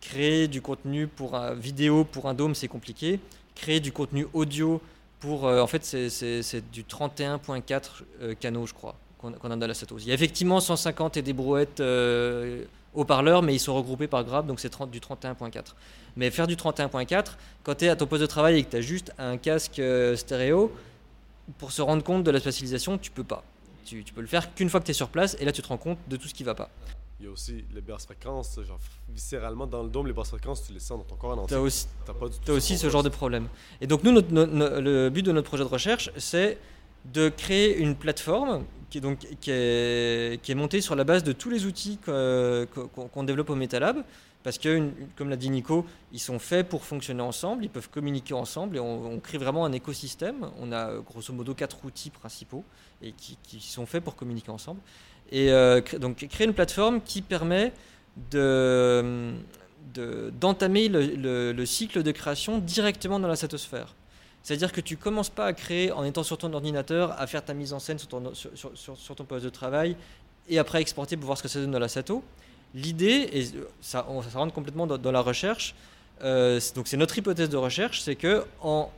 [0.00, 3.20] créer du contenu pour un vidéo pour un dôme, c'est compliqué.
[3.54, 4.80] Créer du contenu audio
[5.20, 9.66] pour, euh, en fait, c'est- du 31.4 euh, canaux, je crois, qu'on qu'on a dans
[9.66, 10.02] la Satos.
[10.04, 14.24] Il y a effectivement 150 et des brouettes euh, haut-parleurs, mais ils sont regroupés par
[14.24, 15.74] grave, donc c'est 30 du 31.4.
[16.16, 18.76] Mais faire du 31.4, quand tu es à ton poste de travail et que tu
[18.76, 19.80] as juste un casque
[20.16, 20.70] stéréo,
[21.58, 23.44] pour se rendre compte de la spatialisation, tu peux pas.
[23.84, 25.60] Tu, tu peux le faire qu'une fois que tu es sur place, et là tu
[25.62, 26.70] te rends compte de tout ce qui va pas.
[27.20, 28.78] Il y a aussi les basses fréquences, genre
[29.08, 31.40] viscéralement dans le dôme, les basses fréquences, tu les sens dans ton corps en Tu
[31.42, 31.56] entier.
[31.56, 33.48] as aussi, T'as pas du tout Tu as aussi ce genre de problème.
[33.80, 36.58] Et donc nous, notre- le but de notre projet de recherche, c'est
[37.12, 41.50] de créer une plateforme qui est, donc, qui est, montée sur la base de tous
[41.50, 44.04] les outils qu'on développe au MetaLab.
[44.44, 48.34] Parce que, comme l'a dit Nico, ils sont faits pour fonctionner ensemble, ils peuvent communiquer
[48.34, 50.50] ensemble et on, crée vraiment un écosystème.
[50.60, 52.62] On a grosso modo quatre outils principaux
[53.02, 54.80] et qui, sont faits pour communiquer ensemble.
[55.32, 57.72] Et euh, donc créer une plateforme qui permet
[58.30, 59.32] de,
[59.94, 63.94] de- d'entamer le, le- le cycle de création directement dans la satosphère.
[64.44, 67.54] C'est-à-dire que tu commences pas à créer en étant sur ton ordinateur, à faire ta
[67.54, 69.96] mise en scène sur ton, poste de travail
[70.50, 72.22] et après exporter pour voir ce que ça donne dans la Sato.
[72.74, 73.46] L'idée, et
[73.80, 75.74] ça, rentre complètement dans, la recherche,
[76.22, 78.90] euh, donc c'est notre hypothèse de recherche, c'est que en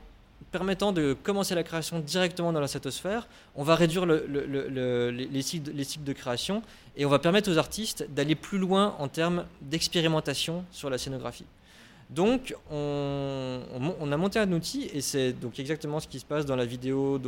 [0.51, 4.69] permettant de commencer la création directement dans la satosphère, on va réduire le- le- le-
[4.69, 6.63] le- les, les cycles, les cycles de création
[6.97, 11.47] et on va permettre aux artistes d'aller plus loin en termes d'expérimentation sur la scénographie.
[12.11, 16.55] Donc, on, a monté un outil, et c'est donc exactement ce qui se passe dans
[16.57, 17.21] la vidéo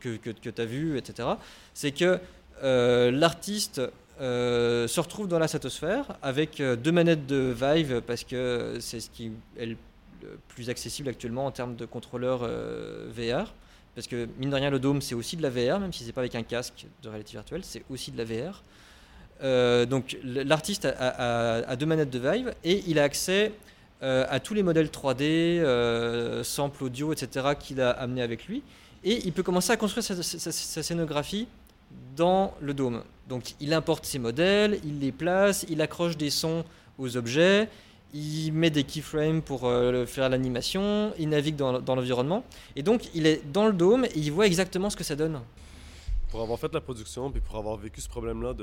[0.00, 1.28] que, que, tu as vu, etc.
[1.74, 2.18] C'est que
[2.62, 3.82] euh, l'artiste
[4.20, 9.00] euh, se retrouve dans la satosphère avec euh, deux manettes de Vive, parce que c'est
[9.00, 9.76] ce qui est le
[10.48, 12.48] plus accessible actuellement en termes de contrôleur
[13.10, 13.52] VR.
[13.94, 16.12] Parce que, mine de rien, le dôme, c'est aussi de la VR, même si c'est
[16.12, 18.62] pas avec un casque de réalité virtuelle, c'est aussi de la VR.
[19.42, 23.52] Euh, donc l'artiste a, deux manettes de Vive et il a accès
[24.02, 27.48] euh, à tous les modèles 3D, euh, samples audio, etc.
[27.58, 28.62] qu'il a amené avec lui.
[29.04, 31.48] Et il peut commencer à construire sa, scénographie
[32.16, 33.02] dans le dôme.
[33.28, 36.64] Donc il importe ses modèles, il les place, il accroche des sons
[36.98, 37.68] aux objets,
[38.14, 39.62] il met des keyframes pour
[40.06, 42.44] faire l'animation, il navigue dans l'environnement.
[42.76, 45.40] Et donc il est dans le dôme et il voit exactement ce que ça donne.
[46.32, 48.54] Pour avoir fait la production, puis pour avoir vécu ce problème-là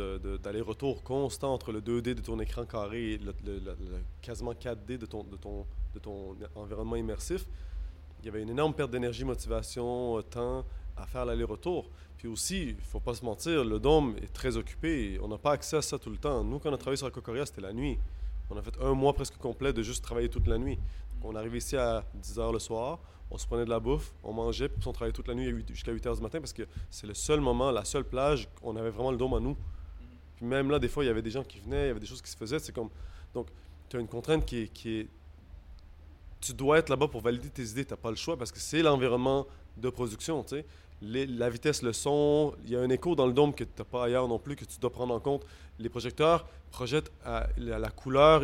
[0.42, 3.76] d'aller-retour constant entre le 2D de ton écran carré et le, le-
[4.24, 7.46] quasiment 4D de ton, de, ton, de ton environnement immersif,
[8.22, 10.66] il y avait une énorme perte d'énergie, motivation, euh, temps
[10.98, 11.92] à faire l'aller-retour.
[12.18, 15.20] Puis aussi, il faut pas se mentir, le dôme est très occupé.
[15.22, 16.44] On n'a pas accès à ça tout le temps.
[16.44, 18.00] Nous, quand on a travaillé sur la Cocoria, c'était la nuit.
[18.50, 20.80] On a fait un mois presque complet de juste travailler toute la nuit.
[21.22, 22.98] On arrivait ici à 10h le soir,
[23.32, 25.94] on se prenait de la bouffe, on mangeait, puis on travaillait toute la nuit jusqu'à
[25.94, 29.12] 8h du matin parce que c'est le seul moment, la seule plage, on avait vraiment
[29.12, 29.56] le dôme à nous.
[30.36, 32.00] Puis même là, des fois, il y avait des gens qui venaient, il y avait
[32.00, 32.60] des choses qui se faisaient.
[32.60, 32.90] C'est comme.
[33.34, 33.48] Donc,
[33.90, 35.08] tu as une contrainte qui est.
[36.42, 38.60] Tu dois être là-bas pour valider tes idées, tu n'as pas le choix parce que
[38.60, 40.66] c'est l'environnement de production, tu sais.
[41.02, 43.86] La vitesse, le son, il y a un écho dans le dôme que tu n'as
[43.86, 45.46] pas ailleurs non plus, que tu dois prendre en compte.
[45.78, 47.12] Les projecteurs projettent
[47.58, 48.44] la, couleur,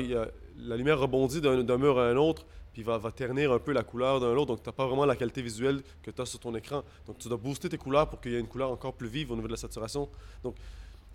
[0.57, 3.83] la lumière rebondit d'un mur à un autre, puis va, va ternir un peu la
[3.83, 6.39] couleur d'un l'autre, donc tu n'as pas vraiment la qualité visuelle que tu as sur
[6.39, 6.83] ton écran.
[7.07, 9.31] Donc tu dois booster tes couleurs pour qu'il y ait une couleur encore plus vive
[9.31, 10.09] au niveau de la saturation.
[10.43, 10.55] Donc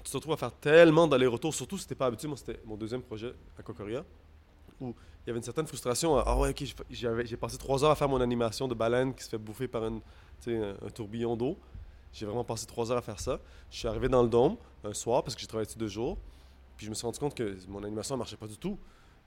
[0.02, 2.28] tu te retrouves à faire tellement d'allers-retours, surtout si tu n'es pas habitué.
[2.28, 4.02] Moi, c'était mon deuxième projet à Cocoria,
[4.80, 6.16] où il y avait une certaine frustration.
[6.16, 9.28] Ah ouais, ok, j'ai- passé trois heures à faire mon animation de baleine qui se
[9.28, 10.00] fait bouffer par un
[10.94, 11.58] tourbillon d'eau.
[12.14, 13.38] J'ai vraiment passé trois heures à faire ça.
[13.70, 16.16] Je suis arrivé dans le dôme un soir parce que j'ai travaillé dessus deux jours.
[16.78, 18.78] Puis je me suis rendu compte que mon animation ne marchait pas du tout.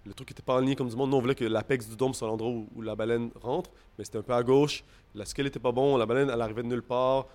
[0.06, 1.12] Le truc n'était pas en ligne comme du monde.
[1.12, 4.18] Nous, on voulait que l'apex du dôme soit l'endroit où, la baleine rentre, mais c'était
[4.18, 4.84] un peu à gauche.
[5.16, 7.28] La scale était pas bon, la baleine, elle arrivait de nulle part.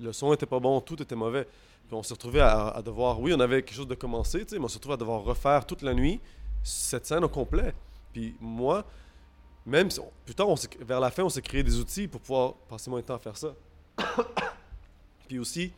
[0.00, 1.44] Le son était pas bon, tout était mauvais.
[1.88, 4.68] Puis on s'est retrouvé à, devoir, oui, on avait quelque chose de sais, mais on
[4.68, 6.20] s'est retrouvé à devoir refaire toute la nuit
[6.62, 7.74] cette scène au complet.
[8.12, 8.84] Puis moi,
[9.66, 10.48] même si on- plus tard,
[10.80, 13.18] vers la fin, on s'est créé des outils pour pouvoir passer moins de temps à
[13.18, 13.54] faire ça.
[15.28, 15.72] Puis aussi,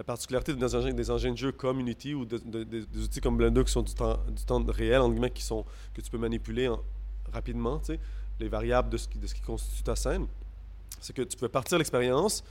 [0.00, 3.02] la particularité des engins, des engins de jeu comme Unity ou de- de- de- des
[3.04, 6.00] outils comme Blender qui sont du temps, du temps réel, entre guillemets, qui sont, que
[6.00, 6.80] tu peux manipuler en-
[7.34, 7.82] rapidement,
[8.38, 10.26] les variables de ce, qui, de ce qui constitue ta scène,
[11.02, 12.42] c'est que tu peux partir l'expérience,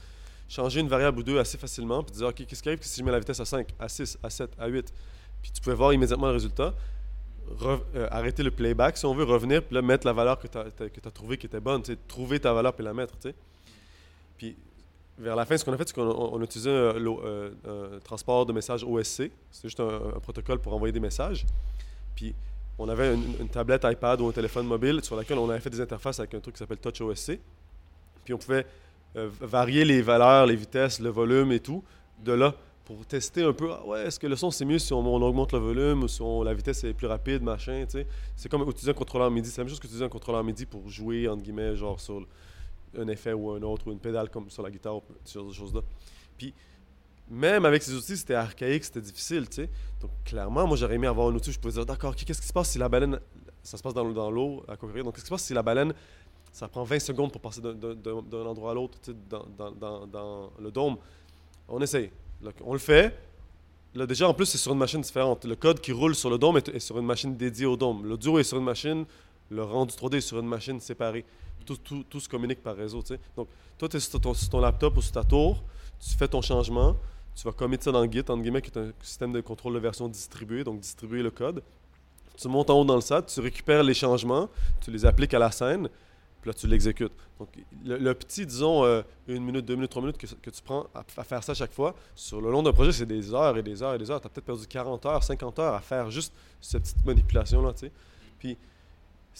[0.48, 3.04] changer une variable ou deux assez facilement, puis dire, OK, qu'est-ce qui arrive si je
[3.04, 4.92] mets la vitesse à 5, à 6, à 7, à 8?
[5.42, 6.72] Puis tu pouvais voir immédiatement le résultat,
[7.64, 10.56] euh, arrêter le playback, si on veut, revenir, puis là, mettre la valeur que tu
[10.56, 13.14] as, trouvé qui était bonne, trouver ta valeur puis la mettre.
[14.38, 14.54] Puis
[15.20, 17.20] vers la fin, ce qu'on a fait, c'est qu'on on, on a utilisé un, l'o-
[17.24, 17.50] euh,
[17.96, 19.30] un transport de messages OSC.
[19.50, 21.46] C'est juste un, protocole pour envoyer des messages.
[22.14, 22.34] Puis
[22.78, 25.80] on avait une, tablette iPad ou un téléphone mobile sur laquelle on avait fait des
[25.80, 27.38] interfaces avec un truc qui s'appelle Touch OSC.
[28.24, 28.66] Puis on pouvait
[29.16, 31.82] euh, varier les valeurs, les vitesses, le volume et tout
[32.24, 32.54] de là
[32.84, 33.70] pour tester un peu.
[33.72, 36.08] Ah ouais, est-ce que le son c'est mieux si on, on augmente le volume ou
[36.08, 38.06] si on- la vitesse est plus rapide, machin, tu sais.
[38.36, 39.48] C'est comme utiliser un contrôleur MIDI.
[39.48, 42.26] C'est la même chose qu'utiliser un contrôleur MIDI pour jouer, entre guillemets, genre sur
[42.98, 45.48] un effet ou un autre, ou une pédale comme sur la guitare, ou ce genre
[45.48, 45.80] de choses-là.
[46.36, 46.54] Puis,
[47.28, 49.70] même avec ces outils, c'était archaïque, c'était difficile, tu sais.
[50.00, 52.46] Donc, clairement, moi, j'aurais aimé avoir un outil où je pouvais dire, d'accord, qu'est-ce qui
[52.46, 53.20] se passe si la baleine,
[53.62, 55.94] ça se passe dans, l'eau à courir, donc qu'est-ce qui se passe si la baleine,
[56.52, 60.96] ça prend 20 secondes pour passer d'un- endroit à l'autre, tu sais, dans, le dôme?
[61.68, 62.10] On essaye.
[62.64, 63.16] On le fait.
[63.94, 65.44] Là, déjà, en plus, c'est sur une machine différente.
[65.44, 68.06] Le code qui roule sur le dôme est, est sur une machine dédiée au dôme.
[68.06, 69.04] L'audio est sur une machine,
[69.50, 71.24] le rendu 3D est sur une machine séparée.
[71.64, 73.02] Tout, tout, tout se communique par réseau.
[73.36, 75.62] Donc, toi, tu es sur ton, ton laptop ou sur ta tour,
[75.98, 76.96] tu fais ton changement,
[77.34, 79.78] tu vas commettre ça dans Git, entre guillemets, qui est un système de contrôle de
[79.78, 81.62] version distribué, donc distribuer le code.
[82.36, 84.48] Tu montes en haut dans le SAT, tu récupères les changements,
[84.80, 85.88] tu les appliques à la scène,
[86.40, 87.12] puis là, tu l'exécutes.
[87.38, 87.48] Donc,
[87.84, 91.24] le, petit, disons, euh, une minute, deux minutes, trois minutes que, tu prends à, à
[91.24, 93.94] faire ça chaque fois, sur le long d'un projet, c'est des heures et des heures
[93.94, 94.20] et des heures.
[94.20, 97.80] Tu as peut-être perdu 40 heures, 50 heures à faire juste cette petite manipulation-là, tu
[97.80, 97.92] sais.
[98.38, 98.56] Puis,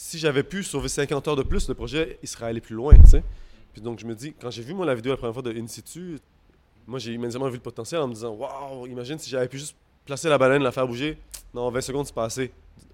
[0.01, 2.95] si j'avais pu sauver 50 heures de plus, le projet, il serait allé plus loin,
[2.95, 3.23] tu sais.
[3.75, 5.53] Puis donc, je me dis, quand j'ai vu, moi, la vidéo la première fois de
[5.53, 6.19] In situ,
[6.87, 9.77] moi, j'ai immédiatement vu le potentiel en me disant, waouh, imagine si j'avais pu juste
[10.07, 11.19] placer la baleine, la faire bouger.
[11.53, 12.51] Non, 20 secondes, c'est pas assez.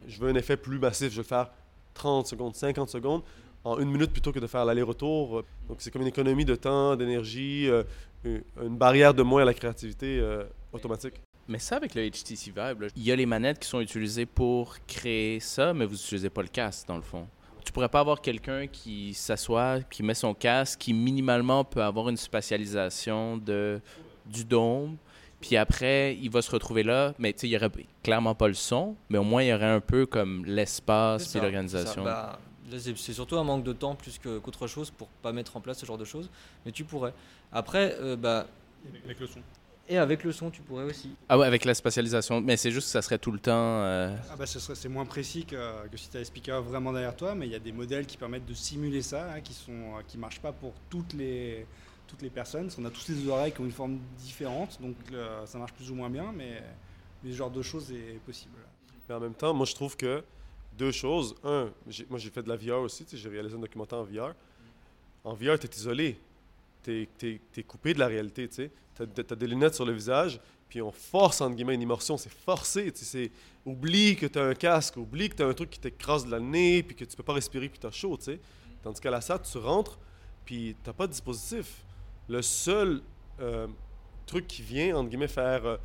[0.08, 1.12] Je veux un effet plus massif.
[1.12, 1.48] Je veux faire
[1.94, 3.22] 30 secondes, 50 secondes
[3.62, 5.44] en une minute plutôt que de faire l'aller-retour.
[5.68, 7.84] Donc, c'est comme une économie de temps, d'énergie, euh,
[8.24, 10.42] une une barrière de moins à la créativité euh,
[10.72, 11.14] automatique.
[11.48, 14.76] Mais ça, avec le HTC Vive, il y a les manettes qui sont utilisées pour
[14.86, 17.26] créer ça, mais vous n'utilisez pas le casque, dans le fond.
[17.64, 22.08] Tu pourrais pas avoir quelqu'un qui s'assoit, qui met son casque, qui minimalement peut avoir
[22.08, 23.80] une spatialisation de,
[24.24, 24.96] du dôme,
[25.40, 27.70] puis après, il va se retrouver là, mais tu sais, il y aurait
[28.02, 31.40] clairement pas le son, mais au moins, il y aurait un peu comme l'espace ça,
[31.40, 32.02] l'organisation.
[32.04, 32.38] Bah,
[32.76, 35.78] c'est surtout un manque de temps plus que- qu'autre chose pour pas mettre en place
[35.78, 36.28] ce genre de choses.
[36.64, 37.12] Mais tu pourrais.
[37.52, 38.46] Après, euh, bah,
[39.04, 39.40] Avec le son.
[39.88, 41.10] Et avec le son, tu pourrais aussi.
[41.28, 43.52] Ah ouais, avec la spatialisation, mais c'est juste que ça serait tout le temps...
[43.82, 47.16] euh, Ah bah c'est moins précis que, que si tu as les speakers vraiment derrière
[47.16, 49.72] toi, mais il y a des modèles qui permettent de simuler ça, hein, qui sont
[49.72, 51.66] euh, qui marchent pas pour toutes les
[52.06, 52.64] toutes les personnes.
[52.64, 55.72] Parce qu'on a tous les oreilles qui ont une forme différente, donc euh, ça marche
[55.72, 56.62] plus ou moins bien, mais,
[57.22, 58.54] mais ce genre de choses est possible.
[59.08, 60.22] Mais en même temps, moi, je trouve que
[60.76, 61.34] deux choses.
[61.44, 63.04] Un, j'ai- moi, j'ai fait de la VR aussi.
[63.08, 64.34] sais, J'ai réalisé un documentaire en VR.
[65.24, 66.18] En VR, tu es isolé.
[66.82, 67.08] Tu
[67.56, 68.48] es, coupé de la réalité.
[68.48, 68.70] Tu
[69.02, 72.16] as, des lunettes sur le visage, puis on force, entre guillemets, une immersion.
[72.16, 72.92] C'est forcé.
[72.92, 73.30] tu c'est-
[73.64, 76.38] Oublie que tu as un casque, oublie que tu un truc qui t'écrase de la
[76.40, 78.16] nez, puis que tu peux pas respirer, puis tu as chaud.
[78.16, 78.40] tu sais.
[78.82, 79.98] Tandis qu'à la salle, tu rentres,
[80.44, 81.82] puis tu pas de dispositif.
[82.28, 83.02] Le seul
[83.40, 83.66] euh,
[84.26, 85.76] truc qui vient, entre guillemets, faire euh,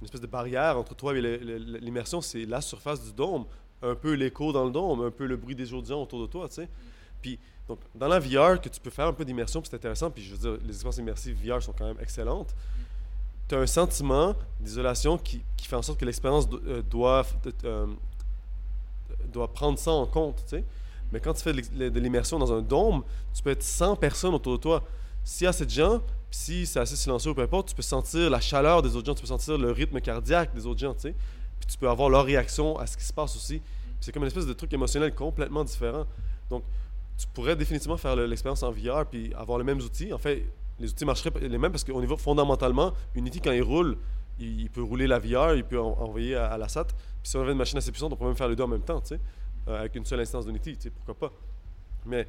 [0.00, 3.44] une espèce de barrière entre toi et l'immersion, c'est la surface du dôme,
[3.82, 6.48] un peu l'écho dans le dôme, un peu le bruit des audients autour de toi,
[6.48, 6.68] tu sais.
[7.22, 7.38] Puis,
[7.94, 10.38] dans la VR, que tu peux faire un peu d'immersion, c'est intéressant, puis je veux
[10.38, 12.54] dire, les expériences immersives VR sont quand même excellentes.
[13.48, 17.24] Tu as un sentiment d'isolation qui, fait en sorte que l'expérience euh, doit,
[17.64, 17.86] euh,
[19.32, 20.64] doit prendre ça en compte, tu sais.
[21.12, 23.02] Mais quand tu fais de l'immersion dans un dôme,
[23.34, 24.82] tu peux être 100 personnes autour de toi.
[25.24, 27.82] S'il y a assez de gens, si c'est assez silencieux ou peu importe, tu peux
[27.82, 30.94] sentir la chaleur des autres gens, tu peux sentir le rythme cardiaque des autres gens,
[30.94, 31.14] tu sais.
[31.60, 33.60] Puis tu peux avoir leur réaction à ce qui se passe aussi.
[34.00, 36.06] C'est comme une espèce de truc émotionnel complètement différent.
[36.50, 36.64] Donc,
[37.18, 40.12] tu pourrais définitivement faire le- l'expérience en VR puis avoir les mêmes outils.
[40.12, 40.44] En fait,
[40.80, 43.96] les outils marcheraient les mêmes parce qu'au niveau fondamentalement, Unity, quand il roule,
[44.40, 46.84] il, peut rouler la VR, il peut en- envoyer à, la SAT.
[46.86, 46.96] Puis
[47.30, 48.80] si on avait une machine assez puissante, on peut même faire les deux en même
[48.82, 49.20] temps, tu sais,
[49.68, 51.34] euh, avec une seule instance d'Unity, tu sais, pourquoi pas.
[52.06, 52.26] Mais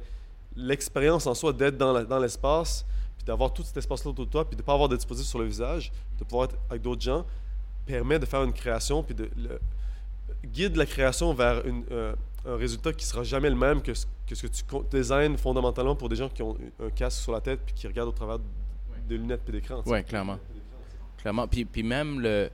[0.54, 2.84] l'expérience en soi d'être dans l'espace,
[3.16, 5.28] puis d'avoir tout cet espace-là autour de toi, puis de ne pas avoir de dispositif
[5.28, 7.24] sur le visage, de pouvoir être avec d'autres gens,
[7.86, 9.58] permet de faire une création, puis de le-
[10.44, 12.14] guide la création vers une, euh,
[12.46, 15.96] un résultat qui sera jamais le même que ce que, ce que tu designs fondamentalement
[15.96, 18.38] pour des gens qui ont un casque sur la tête puis qui regardent au travers
[19.08, 19.82] des lunettes et d'écran.
[19.86, 20.38] Ouais, clairement.
[21.18, 21.46] Clairement.
[21.48, 22.50] Puis, puis même le.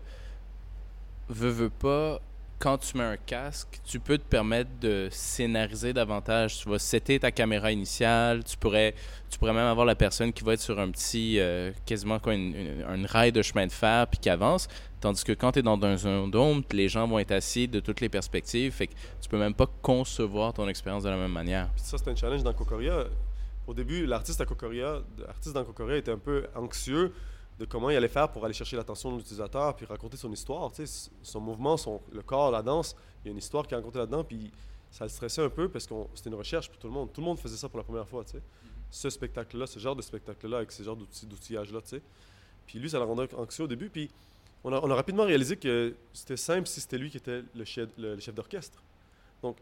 [1.28, 2.20] Veux, veux pas.
[2.60, 6.58] Quand tu mets un casque, tu peux te permettre de scénariser davantage.
[6.58, 8.94] Tu vas setter ta caméra initiale, tu pourrais,
[9.30, 12.34] tu pourrais même avoir la personne qui va être sur un petit, euh, quasiment quoi,
[12.34, 14.68] une, une, rail de chemin de fer puis qui avance.
[15.00, 18.02] Tandis que quand tu es dans un, dôme, les gens vont être assis de toutes
[18.02, 18.72] les perspectives.
[18.72, 18.92] Fait que
[19.22, 21.70] tu peux même pas concevoir ton expérience de la même manière.
[21.76, 23.06] ça, c'est un challenge dans Kokoria.
[23.66, 27.14] Au début, l'artiste à Kokoria, l'artiste dans Kokoria était un peu anxieux
[27.60, 30.72] de comment il allait faire pour aller chercher l'attention de l'utilisateur puis raconter son histoire.
[31.22, 33.98] son mouvement, son, le corps, la danse, il y a une histoire qui est racontée
[33.98, 34.24] là-dedans.
[34.24, 34.50] Puis
[34.90, 37.12] ça le stressait un peu parce que c'était une recherche pour tout le monde.
[37.12, 38.24] Tout le monde faisait ça pour la première fois.
[38.90, 41.80] Ce spectacle-là, ce genre de spectacle-là, avec ce genre d'outillage-là.
[42.66, 43.90] Puis lui, ça le rendait anxieux au début.
[43.90, 44.10] Puis
[44.64, 48.82] on a, rapidement réalisé que c'était simple si c'était lui qui était le chef, d'orchestre.
[49.42, 49.58] Donc,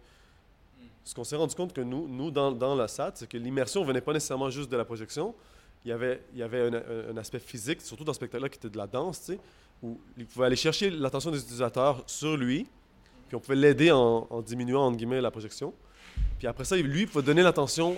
[1.02, 3.82] ce qu'on s'est rendu compte que nous, nous dans, dans la SAT, c'est que l'immersion
[3.82, 5.34] venait pas nécessairement juste de la projection,
[5.84, 6.70] il y avait, il y avait
[7.10, 9.38] un, aspect physique, surtout dans ce spectacle-là, qui était de la danse, tu sais,
[9.82, 12.66] où il pouvait aller chercher l'attention des utilisateurs sur lui,
[13.28, 15.72] puis on pouvait l'aider en, diminuant, entre guillemets, la projection.
[16.38, 17.96] Puis après ça, lui, il pouvait donner l'attention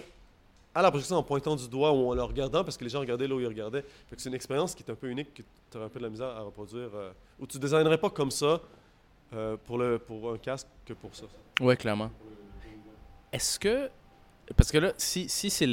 [0.74, 3.00] à la projection en pointant du doigt ou en le regardant, parce que les gens
[3.00, 3.84] regardaient là où ils regardaient.
[4.16, 6.10] c'est une expérience qui est un peu unique, que tu aurais un peu de la
[6.10, 8.60] misère à reproduire, euh, où tu ne designerais pas comme ça
[9.32, 11.24] euh, pour, le, pour un casque que pour ça.
[11.60, 12.10] Oui, clairement.
[13.32, 13.90] Est-ce que
[14.56, 15.66] parce que là, si, si c'est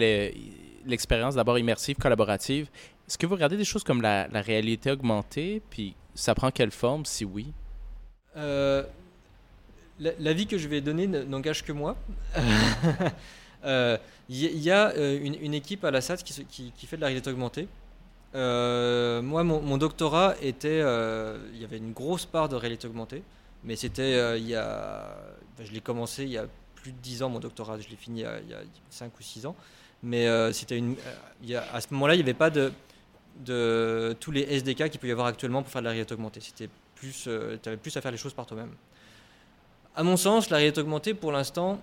[0.88, 2.70] l'expérience d'abord immersive, collaborative,
[3.08, 7.06] est-ce que vous regardez des choses comme la, réalité augmentée, puis ça prend quelle forme,
[7.06, 7.54] si oui?
[8.36, 8.84] Euh,
[10.00, 11.96] L'avis que je vais donner n'engage que moi.
[12.36, 12.44] Il
[13.66, 13.98] euh,
[14.30, 17.68] y, a euh, une, équipe à la SAT qui, fait de la réalité augmentée.
[18.34, 20.80] Moi, mon, doctorat était.
[20.80, 23.24] Il y avait une grosse part de réalité augmentée,
[23.64, 25.18] mais c'était il y a.
[25.64, 26.46] je l'ai commencé il y a
[26.76, 27.80] plus de 10 ans, mon doctorat.
[27.80, 28.60] Je l'ai fini il y, a,
[28.92, 29.56] 5 ou 6 ans.
[30.04, 30.96] Mais euh, c'était une,
[31.50, 32.72] euh, à ce moment-là, il n'y avait pas de,
[34.20, 36.40] tous les SDK qu'il peut y avoir actuellement pour faire de la réalité augmentée.
[36.42, 38.72] C'était plus, euh, tu avais plus à faire les choses par toi-même.
[39.96, 41.82] À mon sens, la réalité augmentée, pour l'instant,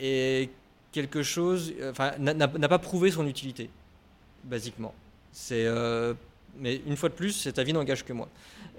[0.00, 0.50] est
[0.90, 3.70] quelque chose, enfin, n'a pas prouvé son utilité,
[4.42, 4.94] basiquement.
[5.32, 5.66] C'est,
[6.58, 8.28] mais une fois de plus, cet avis n'engage que moi.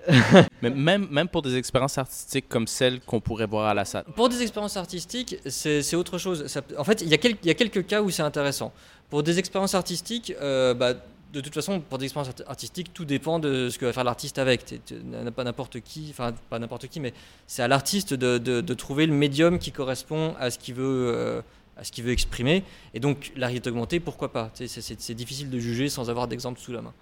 [0.61, 4.05] Mais même, pour des expériences artistiques comme celles qu'on pourrait voir à la salle.
[4.15, 6.45] Pour des expériences artistiques, c'est autre chose.
[6.77, 7.17] en fait, il y, a
[7.53, 8.73] quelques, cas où c'est intéressant.
[9.09, 10.93] Pour des expériences artistiques, euh, bah,
[11.33, 14.39] de toute façon, pour des expériences artistiques, tout dépend de ce que va faire l'artiste
[14.39, 14.81] avec.
[15.35, 17.13] Pas n'importe qui, enfin pas n'importe qui, mais
[17.47, 21.41] c'est à l'artiste de, trouver le médium qui correspond à ce qu'il veut, euh,
[21.77, 22.63] à ce qu'il veut exprimer.
[22.93, 24.51] Et donc, la réalité augmentée, pourquoi pas?
[24.53, 26.93] C'est difficile de juger sans avoir d'exemple sous la main.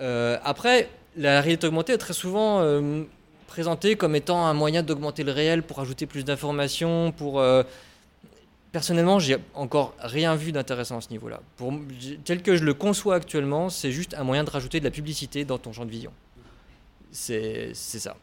[0.00, 3.02] Euh, après, la réalité augmentée est très souvent euh,
[3.46, 7.40] présentée comme étant un moyen d'augmenter le réel pour ajouter plus d'informations, pour...
[7.40, 7.62] Euh,
[8.72, 11.40] personnellement, j'ai encore rien vu d'intéressant à ce niveau-là.
[12.24, 15.44] Tel que je le conçois actuellement, c'est juste un moyen de rajouter de la publicité
[15.44, 16.12] dans ton champ de vision.
[17.10, 18.16] C'est ça.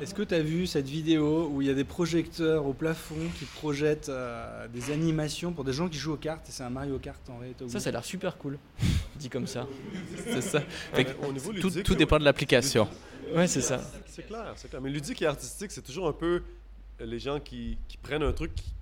[0.00, 3.16] Est-ce que tu as vu cette vidéo où il y a des projecteurs au plafond
[3.38, 6.48] qui projettent euh, des animations pour des gens qui jouent aux cartes?
[6.48, 8.58] Et c'est un Mario Kart en réalité Ça, ça a l'air super cool,
[9.16, 9.66] dit comme ça.
[10.24, 10.62] c'est ça.
[11.84, 12.88] tout, dépend de l'application.
[13.34, 13.80] Ouais, c'est ça.
[14.06, 14.82] C'est clair, c'est clair.
[14.82, 16.42] Mais ludique et artistique, c'est toujours un peu
[17.00, 18.72] les gens qui, qui prennent un truc qui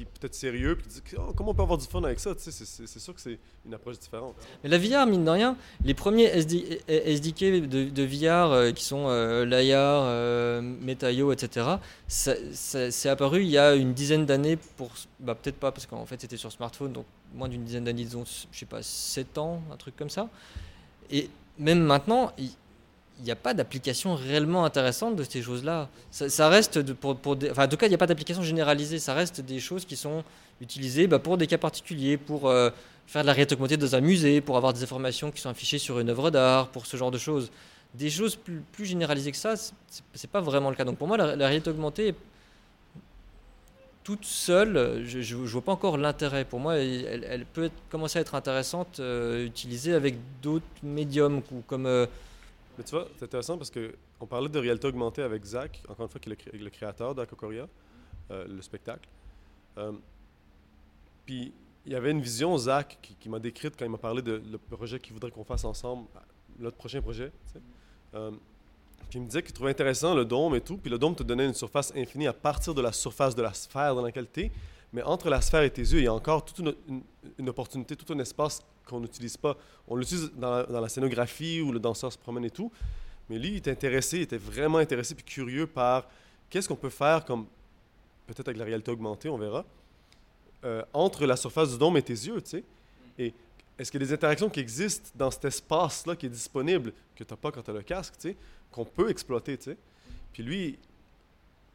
[0.00, 2.32] est peut-être sérieux, puis tu dis oh, comment on peut avoir du fun avec ça
[2.38, 4.34] C'est sûr que c'est une approche différente.
[4.64, 9.44] Mais la VR, mine de rien, les premiers SDK de, VR euh, qui sont euh,
[9.44, 11.76] Layar, euh, Metaio, etc.,
[12.08, 16.20] c'est apparu il y a une dizaine d'années, pour bah, peut-être pas parce qu'en fait
[16.20, 19.76] c'était sur smartphone, donc moins d'une dizaine d'années, disons, je sais pas, 7 ans, un
[19.76, 20.30] truc comme ça.
[21.10, 21.28] Et
[21.58, 22.50] même maintenant, il
[23.24, 25.88] n'y a pas d'application réellement intéressante de ces choses-là.
[26.10, 28.98] Ça, reste, pour, pour enfin, en tout cas, il n'y a pas d'application généralisée.
[28.98, 30.24] Ça reste des choses qui sont
[30.60, 32.70] utilisées bah, pour des cas particuliers, pour euh,
[33.06, 35.78] faire de la réalité augmentée dans un musée, pour avoir des informations qui sont affichées
[35.78, 37.50] sur une œuvre d'art, pour ce genre de choses.
[37.94, 39.54] Des choses plus, généralisées que ça,
[40.14, 40.84] c'est pas vraiment le cas.
[40.84, 42.14] Donc pour moi, la, réalité augmentée,
[44.02, 46.44] toute seule, je ne vois pas encore l'intérêt.
[46.44, 52.06] Pour moi, elle, peut commencer à être intéressante, euh, utilisée avec d'autres médiums, comme euh,
[52.82, 56.20] tu vois, c'est intéressant parce qu'on parlait de réalité augmentée avec Zach, encore une fois,
[56.20, 57.68] qui est le, créateur d'Akokoria,
[58.30, 59.08] euh, le spectacle.
[59.78, 59.92] Euh,
[61.24, 61.52] puis
[61.84, 64.58] il y avait une vision, Zach, qui, m'a décrite quand il m'a parlé de le
[64.58, 66.06] projet qu'il voudrait qu'on fasse ensemble,
[66.58, 67.32] notre prochain projet.
[68.14, 68.30] Euh,
[69.10, 70.76] puis il me disait qu'il trouvait intéressant le dôme et tout.
[70.76, 73.52] Puis le dôme te donnait une surface infinie à partir de la surface de la
[73.52, 74.52] sphère dans laquelle tu es.
[74.92, 78.12] Mais entre la sphère et tes yeux, il y a encore toute une, opportunité, tout
[78.12, 79.56] un espace qu'on n'utilise pas.
[79.88, 82.70] On l'utilise dans, la scénographie où le danseur se promène et tout.
[83.28, 86.08] Mais lui, il était intéressé, il était vraiment intéressé puis curieux par
[86.50, 87.46] qu'est-ce qu'on peut faire comme,
[88.26, 89.64] peut-être avec la réalité augmentée, on verra,
[90.64, 92.64] euh, entre la surface du dôme et tes yeux, tu sais.
[93.18, 93.32] Et
[93.78, 97.24] est-ce qu'il y a des interactions qui existent dans cet espace-là qui est disponible, que
[97.24, 98.36] tu n'as pas quand tu as le casque, tu sais,
[98.70, 99.76] qu'on peut exploiter, tu sais?
[100.32, 100.78] Puis lui,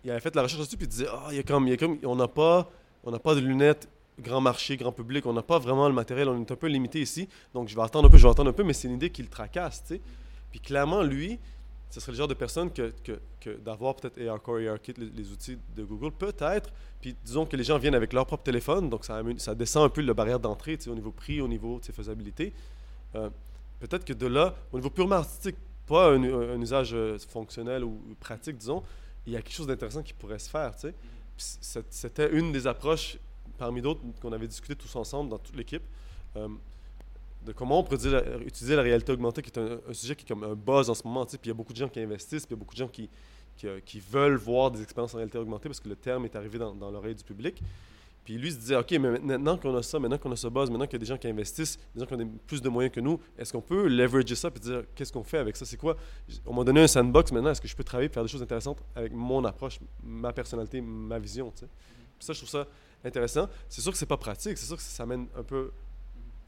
[0.04, 1.72] il avait fait la recherche dessus, puis il disait, ah, il y a comme, il
[1.72, 2.70] y a comme, on n'a pas,
[3.04, 3.88] on n'a pas de lunettes
[4.20, 7.02] grand marché, grand public, on n'a pas vraiment le matériel, on est un peu limité
[7.02, 8.96] ici, donc je vais attendre un peu, je vais attendre un peu, mais c'est une
[8.96, 10.02] idée qui le tracasse, tu sais.
[10.52, 11.40] Puis clairement, lui,
[11.90, 12.92] ce serait le genre de personne que,
[13.64, 17.78] d'avoir peut-être ARCore, ARKit, les, les outils de Google, peut-être, puis disons que les gens
[17.78, 20.86] viennent avec leur propre téléphone, donc ça, ça descend un peu la barrière d'entrée, tu
[20.86, 22.54] sais, au niveau prix, au niveau, tu sais, faisabilité.
[23.16, 23.30] Euh,
[23.80, 25.56] peut-être que de là, au niveau purement artistique,
[25.86, 28.84] pas un, un- usage euh, fonctionnel ou pratique, disons,
[29.26, 30.96] il y a quelque chose d'intéressant qui pourrait se faire, tu sais.
[31.90, 33.18] C'était une des approches
[33.58, 35.84] parmi d'autres qu'on avait discuté tous ensemble dans toute l'équipe,
[36.36, 36.48] euh,
[37.46, 37.98] de comment on pourrait
[38.46, 41.04] utiliser la réalité augmentée, qui est un, sujet qui est comme un buzz en ce
[41.06, 41.26] moment.
[41.26, 42.80] Puis il y a beaucoup de gens qui investissent, puis il y a beaucoup de
[42.80, 43.10] gens qui,
[43.56, 43.80] qui, euh,
[44.10, 47.16] veulent voir des expériences en réalité augmentée parce que le terme est arrivé dans, l'oreille
[47.16, 47.62] du public.
[48.26, 50.70] Puis lui se disait, OK, mais maintenant qu'on a ça, maintenant qu'on a ce buzz,
[50.70, 52.94] maintenant qu'il y a des gens qui investissent, des gens qui ont plus de moyens
[52.94, 55.66] que nous, est-ce qu'on peut leverager ça et dire, qu'est-ce qu'on fait avec ça?
[55.66, 55.96] C'est quoi?
[56.46, 58.84] On m'a donné un sandbox maintenant, est-ce que je peux travailler faire des choses intéressantes
[58.96, 61.54] avec mon approche, ma personnalité, ma vision?
[62.20, 62.68] ça, je trouve ça
[63.06, 63.48] intéressant.
[63.70, 65.72] C'est sûr que c'est pas pratique, c'est sûr que ça mène un peu.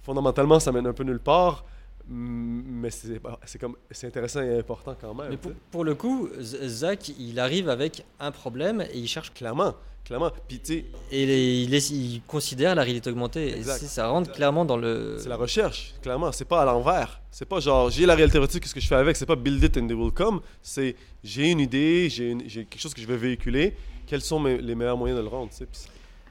[0.02, 1.66] Fondamentalement, ça mène un peu nulle part,
[2.08, 5.30] mais c'est c'est comme c'est intéressant et important quand même.
[5.32, 5.38] Mais
[5.72, 9.76] pour, le coup, Zach, il arrive avec un problème et il cherche Clairement,
[10.06, 10.32] clairement.
[10.48, 13.50] Puis tu et les- il, est- il considère la réalité augmentée.
[13.50, 13.84] Et Exact.
[13.84, 15.18] ça rentre clairement dans le.
[15.20, 16.32] c'est la recherche, clairement.
[16.32, 17.22] C'est pas à l'envers.
[17.30, 19.16] C'est pas genre j'ai la réalité théorique, qu'est-ce que je fais avec?
[19.18, 20.40] C'est pas build it and they will come.
[20.64, 22.36] C'est j'ai une idée, j'ai
[22.66, 23.76] quelque chose que je veux véhiculer.
[24.08, 25.52] Quels sont mes- les meilleurs moyens de le rendre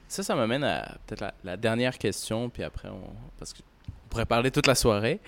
[0.09, 3.61] Ça, ça m'amène à peut-être la, dernière question, puis après, on, parce qu'on
[4.09, 5.21] pourrait parler toute la soirée.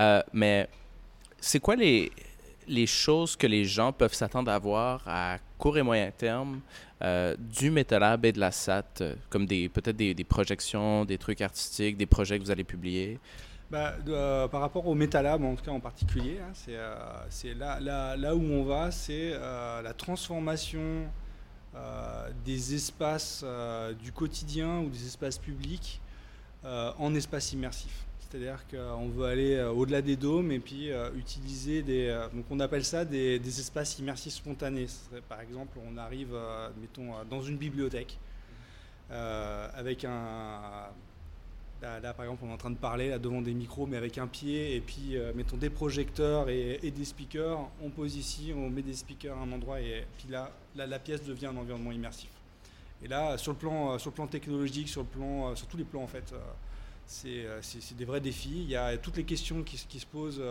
[0.00, 0.68] Euh, mais
[1.40, 2.10] c'est quoi les,
[2.68, 6.60] les choses que les gens peuvent s'attendre à voir à court et moyen terme
[7.02, 11.18] euh, du MetaLab et de la SAT, euh, comme des peut-être des, des projections, des
[11.18, 13.18] trucs artistiques, des projets que vous allez publier?
[13.70, 16.52] Bah, euh, par rapport au MetaLab, en tout cas en particulier, hein,
[17.28, 17.80] c'est là,
[18.16, 21.06] là, où on va, c'est la transformation
[22.44, 26.00] des espaces euh, du quotidien ou des espaces publics
[26.64, 28.04] euh, en espaces immersifs.
[28.20, 32.08] C'est-à-dire qu'on veut aller euh, au-delà des dômes et puis euh, utiliser des...
[32.08, 34.86] euh, donc on appelle ça des, espaces immersifs spontanés.
[35.28, 38.18] Par exemple, on arrive, euh, mettons, euh, dans une bibliothèque
[39.10, 40.88] euh, avec un...
[41.80, 44.18] Là, par exemple, on est en train de parler là, devant des micros, mais avec
[44.18, 47.56] un pied, et puis euh, mettons des projecteurs et, et des speakers.
[47.80, 50.50] On pose ici, on met des speakers à un endroit, et puis là,
[50.86, 52.30] la pièce devient un environnement immersif.
[53.04, 55.66] Et là, sur le plan, euh, sur le plan technologique, sur, le plan, euh, sur
[55.68, 58.62] tous les plans, en fait, euh, c'est des vrais défis.
[58.62, 60.42] Il y a toutes les questions qui, se- posent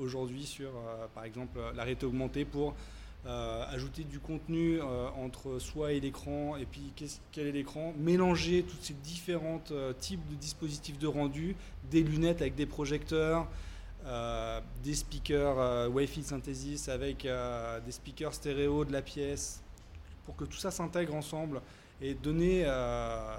[0.00, 0.70] aujourd'hui sur,
[1.14, 2.74] par exemple, la réalité augmentée pour
[3.70, 6.92] ajouter du contenu entre soi et l'écran, et puis
[7.32, 9.62] quel est l'écran, mélanger tous ces différents
[10.00, 11.54] types de dispositifs de rendu,
[11.90, 13.46] des lunettes avec des projecteurs,
[14.06, 19.62] euh, des speakers euh, Wi-Fi synthesis avec euh, des speakers stéréo de la pièce,
[20.26, 21.62] pour que tout ça s'intègre ensemble
[22.02, 23.36] et donner euh,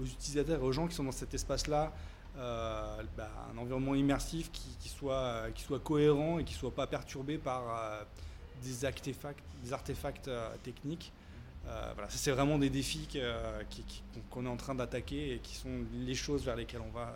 [0.00, 1.92] aux utilisateurs et aux gens qui sont dans cet espace-là
[2.36, 7.38] bah, un environnement immersif qui, soit, qui soit cohérent et qui ne soit pas perturbé
[7.38, 8.06] par
[8.62, 10.30] des artefacts, des artefacts
[10.62, 11.12] techniques.
[11.64, 13.08] Voilà, c'est vraiment des défis
[14.30, 17.14] qu'on est en train d'attaquer et qui sont les choses vers lesquelles on va.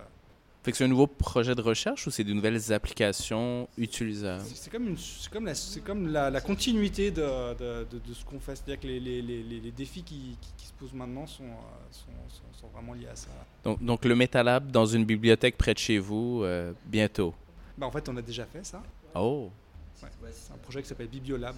[0.62, 4.42] Fait que c'est un nouveau projet de recherche ou c'est des nouvelles applications utilisables?
[4.54, 7.22] C'est comme, une- c'est comme, la, c'est comme la, la continuité de,
[7.54, 8.56] de- de- de ce qu'on fait.
[8.56, 11.44] C'est-à-dire que les, les- les- les- les défis qui, qui- qui se posent maintenant sont,
[11.44, 11.48] euh,
[11.90, 13.28] sont, sont- sont vraiment liés à ça.
[13.64, 17.34] Donc, donc le MetaLab dans une bibliothèque près de chez vous, euh, bientôt?
[17.78, 18.82] Bah, en fait, on a déjà fait ça.
[19.14, 19.50] Oh!
[19.96, 21.56] C'est un projet qui s'appelle Bibliolab.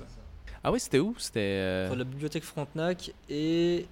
[0.62, 1.14] Ah oui, c'était où?
[1.18, 1.40] C'était...
[1.40, 3.86] euh, la bibliothèque Frontenac et,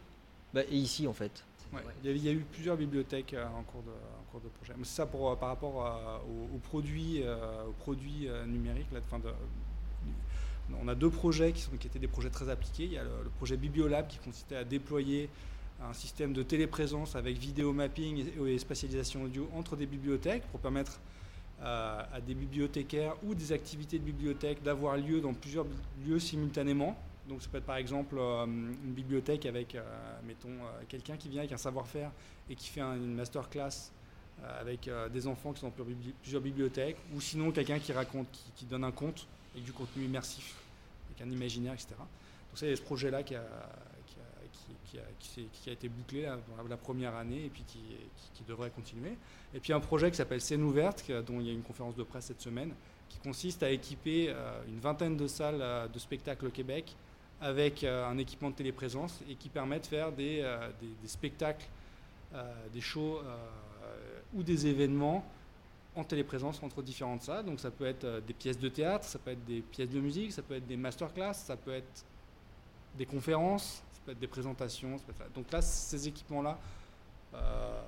[0.55, 1.45] bah, et ici en fait.
[1.73, 1.81] Ouais.
[2.05, 3.91] Il, y a, il y a eu plusieurs bibliothèques euh, en, cours de,
[4.31, 4.75] cours de projet.
[4.85, 6.23] Ça euh, par rapport
[6.55, 7.23] aux, produits,
[8.47, 8.89] numériques.
[10.83, 12.85] On a deux projets qui, sont, qui étaient des projets très appliqués.
[12.85, 15.29] Il y a le, le projet Bibliolab qui consistait à déployer
[15.83, 20.61] un système de téléprésence avec vidéo mapping et, et spatialisation audio entre des bibliothèques pour
[20.61, 21.01] permettre
[21.63, 25.67] euh, à des bibliothécaires ou des activités de bibliothèque d'avoir lieu dans plusieurs
[26.07, 26.97] lieux simultanément.
[27.29, 29.77] Donc ça peut être par exemple euh, une bibliothèque avec,
[30.27, 30.55] mettons,
[30.89, 32.11] quelqu'un qui vient avec un savoir-faire
[32.49, 33.91] et qui fait un- une masterclass
[34.61, 37.93] avec euh, des enfants qui sont dans plusieurs bibli- plusieurs bibliothèques, ou sinon quelqu'un qui
[37.93, 39.27] raconte, qui, donne un conte
[39.57, 40.55] et du contenu immersif,
[41.11, 41.89] avec un imaginaire, etc.
[41.99, 42.07] Donc
[42.55, 43.45] ça, il y a ce projet-là qui a,
[44.87, 46.39] qui, a, qui- qui a- été bouclé la,
[46.69, 47.81] la première année et puis qui,
[48.49, 49.13] devrait continuer.
[49.55, 52.03] Et puis un projet qui s'appelle Scène ouverte, dont il y a une conférence de
[52.03, 52.73] presse cette semaine,
[53.09, 56.97] qui consiste à équiper euh, une vingtaine de salles euh, de spectacle au Québec
[57.41, 61.67] avec euh, un équipement de téléprésence et qui permet de faire des, euh, des, spectacles,
[62.35, 63.37] euh, des shows euh,
[64.35, 65.25] ou des événements
[65.97, 67.45] en téléprésence entre différentes salles.
[67.45, 70.01] Donc ça peut être euh, des pièces de théâtre, ça peut être des pièces de
[70.01, 72.05] musique, ça peut être des masterclass, ça peut être
[72.97, 74.97] des conférences, ça peut être des présentations.
[75.35, 76.59] Donc là, ces équipements-là
[77.35, 77.81] euh,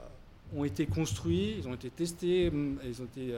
[0.55, 3.34] ont été construits, ils ont été testés, hum, ils ont été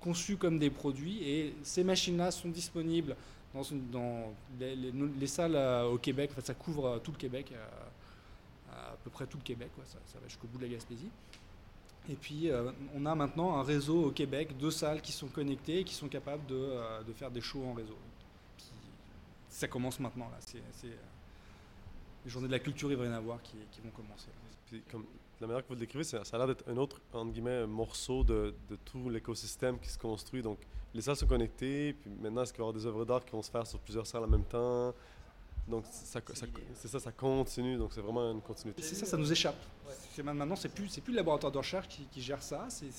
[0.00, 3.16] conçus comme des produits et ces machines-là sont disponibles
[3.54, 6.30] dans, dans les, salles au Québec.
[6.32, 7.52] En fait, ça couvre tout le Québec,
[8.70, 11.08] à peu près tout le Québec, ça, ça va jusqu'au bout de la Gaspésie.
[12.08, 15.80] Et puis, euh, on a maintenant un réseau au Québec, deux salles qui sont connectées
[15.80, 17.96] et qui sont capables de, euh, de faire des shows en réseau.
[19.48, 20.36] ça commence maintenant, là.
[20.40, 20.90] C'est, euh,
[22.24, 24.28] les journées de la culture, il va y en avoir qui, vont commencer.
[25.40, 28.22] La manière que vous le décrivez, ça, a l'air d'être un autre, entre guillemets, morceau
[28.22, 30.42] de, de tout l'écosystème qui se construit.
[30.42, 30.58] Donc,
[30.92, 33.32] les salles sont connectées, puis maintenant, est-ce qu'il va y avoir des œuvres d'art qui
[33.32, 34.94] vont se faire sur plusieurs salles en même temps?
[35.66, 36.20] Donc ça,
[36.74, 38.82] c'est ça, ça continue, donc c'est vraiment une continuité.
[38.82, 39.56] C'est ça, ça nous échappe.
[40.22, 42.90] Maintenant, c'est plus, plus le laboratoire de recherche qui, gère ça, c'est,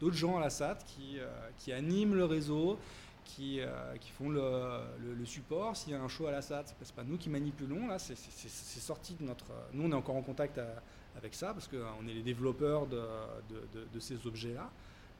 [0.00, 1.26] d'autres gens à la SAT qui, euh,
[1.58, 2.78] qui animent le réseau,
[3.24, 4.80] qui, euh, qui font le,
[5.18, 5.76] le, support.
[5.76, 8.16] S'il y a un show à la SAT, c'est pas nous qui manipulons, là, c'est,
[8.16, 9.46] sorti de notre...
[9.72, 10.74] Nous, on est encore en contact euh,
[11.16, 13.02] avec ça, parce qu'on est les développeurs de,
[13.50, 14.70] de, de, ces objets-là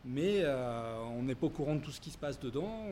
[0.06, 2.86] mais on n'est pas au courant de tout ce qui se passe dedans.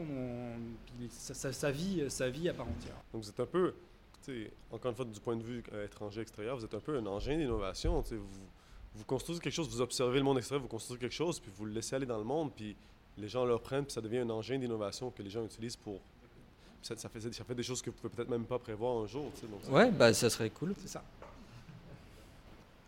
[1.11, 2.97] ça, ça, vit, ça vit à part entière.
[3.13, 3.75] Donc vous êtes un peu
[4.71, 7.07] encore une fois, du point de vue euh, étranger, extérieur, vous êtes un peu un
[7.07, 8.01] engin d'innovation.
[8.01, 8.17] Vous,
[8.95, 11.67] vous construisez quelque chose, vous observez le monde extérieur, vous construisez quelque chose, puis vous
[11.67, 12.77] le laissez aller dans le monde, puis
[13.19, 16.01] les gens le reprennent, puis ça devient un engin d'innovation que les gens utilisent pour.
[16.83, 19.31] Ça, fait, ça fait des choses que vous pouvez peut-être même pas prévoir un jour.
[19.43, 20.75] Donc, ouais, bah, ça serait cool.
[20.79, 21.03] C'est ça.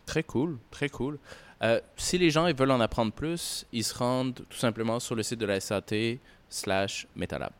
[0.07, 1.19] Très cool, très cool.
[1.61, 5.13] Euh, si les gens ils veulent en apprendre plus, ils se rendent tout simplement sur
[5.13, 6.17] le site de la SAT
[6.49, 7.51] slash Metalab.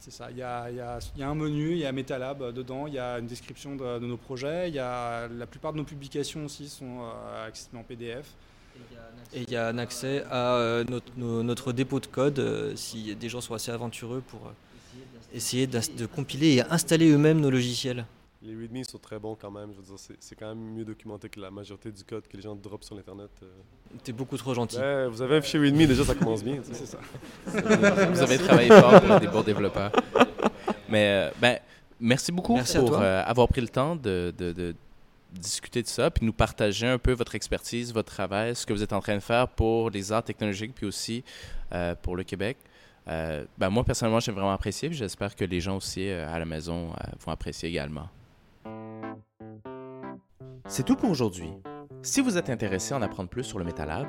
[0.00, 0.30] C'est ça.
[0.30, 3.26] Il y, a, un menu, il y a Metalab euh, dedans, il y a une
[3.26, 4.68] description de, nos projets.
[4.68, 8.26] Il y a, la plupart de nos publications aussi sont euh, accessibles en PDF.
[9.34, 10.84] Et il y a un accès à euh,
[11.16, 14.52] notre, dépôt de code si des gens sont assez aventureux pour
[15.34, 18.06] essayer de compiler et installer eux-mêmes nos logiciels.
[18.40, 19.72] Les README sont très bons quand même.
[19.72, 22.42] Je veux dire, c'est, quand même mieux documenté que la majorité du code que les
[22.42, 23.30] gens drop sur l'Internet.
[23.42, 23.46] Euh.
[24.04, 24.76] T'es beaucoup trop gentil.
[25.10, 26.60] vous avez un fichier README, déjà ça commence bien.
[26.62, 26.98] c'est ça.
[27.46, 29.90] vous avez travaillé fort pour des bons développeurs.
[30.88, 31.58] Mais euh, ben,
[31.98, 34.74] merci beaucoup pour euh, avoir pris le temps de, de,
[35.32, 38.84] discuter de ça, puis nous partager un peu votre expertise, votre travail, ce que vous
[38.84, 41.24] êtes en train de faire pour les arts technologiques, puis aussi
[42.02, 42.56] pour le Québec.
[43.06, 46.92] ben moi, personnellement, j'ai vraiment apprécié, puis j'espère que les gens aussi à la maison
[47.26, 48.08] vont apprécier également.
[50.70, 51.48] C'est tout pour aujourd'hui.
[52.02, 54.06] Si vous êtes intéressé à en apprendre plus sur le MetaLab,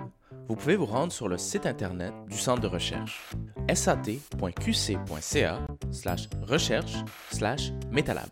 [0.50, 3.30] vous pouvez vous rendre sur le site internet du centre de recherche
[3.74, 5.60] sat.qc.ca
[6.42, 8.28] recherche metalab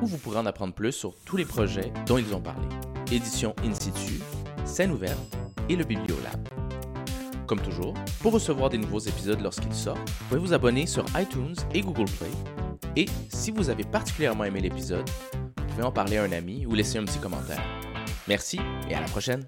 [0.00, 2.66] où vous pourrez en apprendre plus sur tous les projets dont ils ont parlé.
[3.12, 4.22] Édition in situ,
[4.64, 5.36] scène ouverte
[5.68, 6.48] et le bibliolab.
[7.46, 7.92] Comme toujours,
[8.22, 12.10] pour recevoir des nouveaux épisodes lorsqu'ils sortent, vous pouvez vous abonner sur iTunes et Google
[12.18, 12.30] Play.
[12.96, 15.08] Et si vous avez particulièrement aimé l'épisode,
[15.82, 17.62] en parler à un ami ou laisser un petit commentaire.
[18.28, 19.44] Merci et à la prochaine.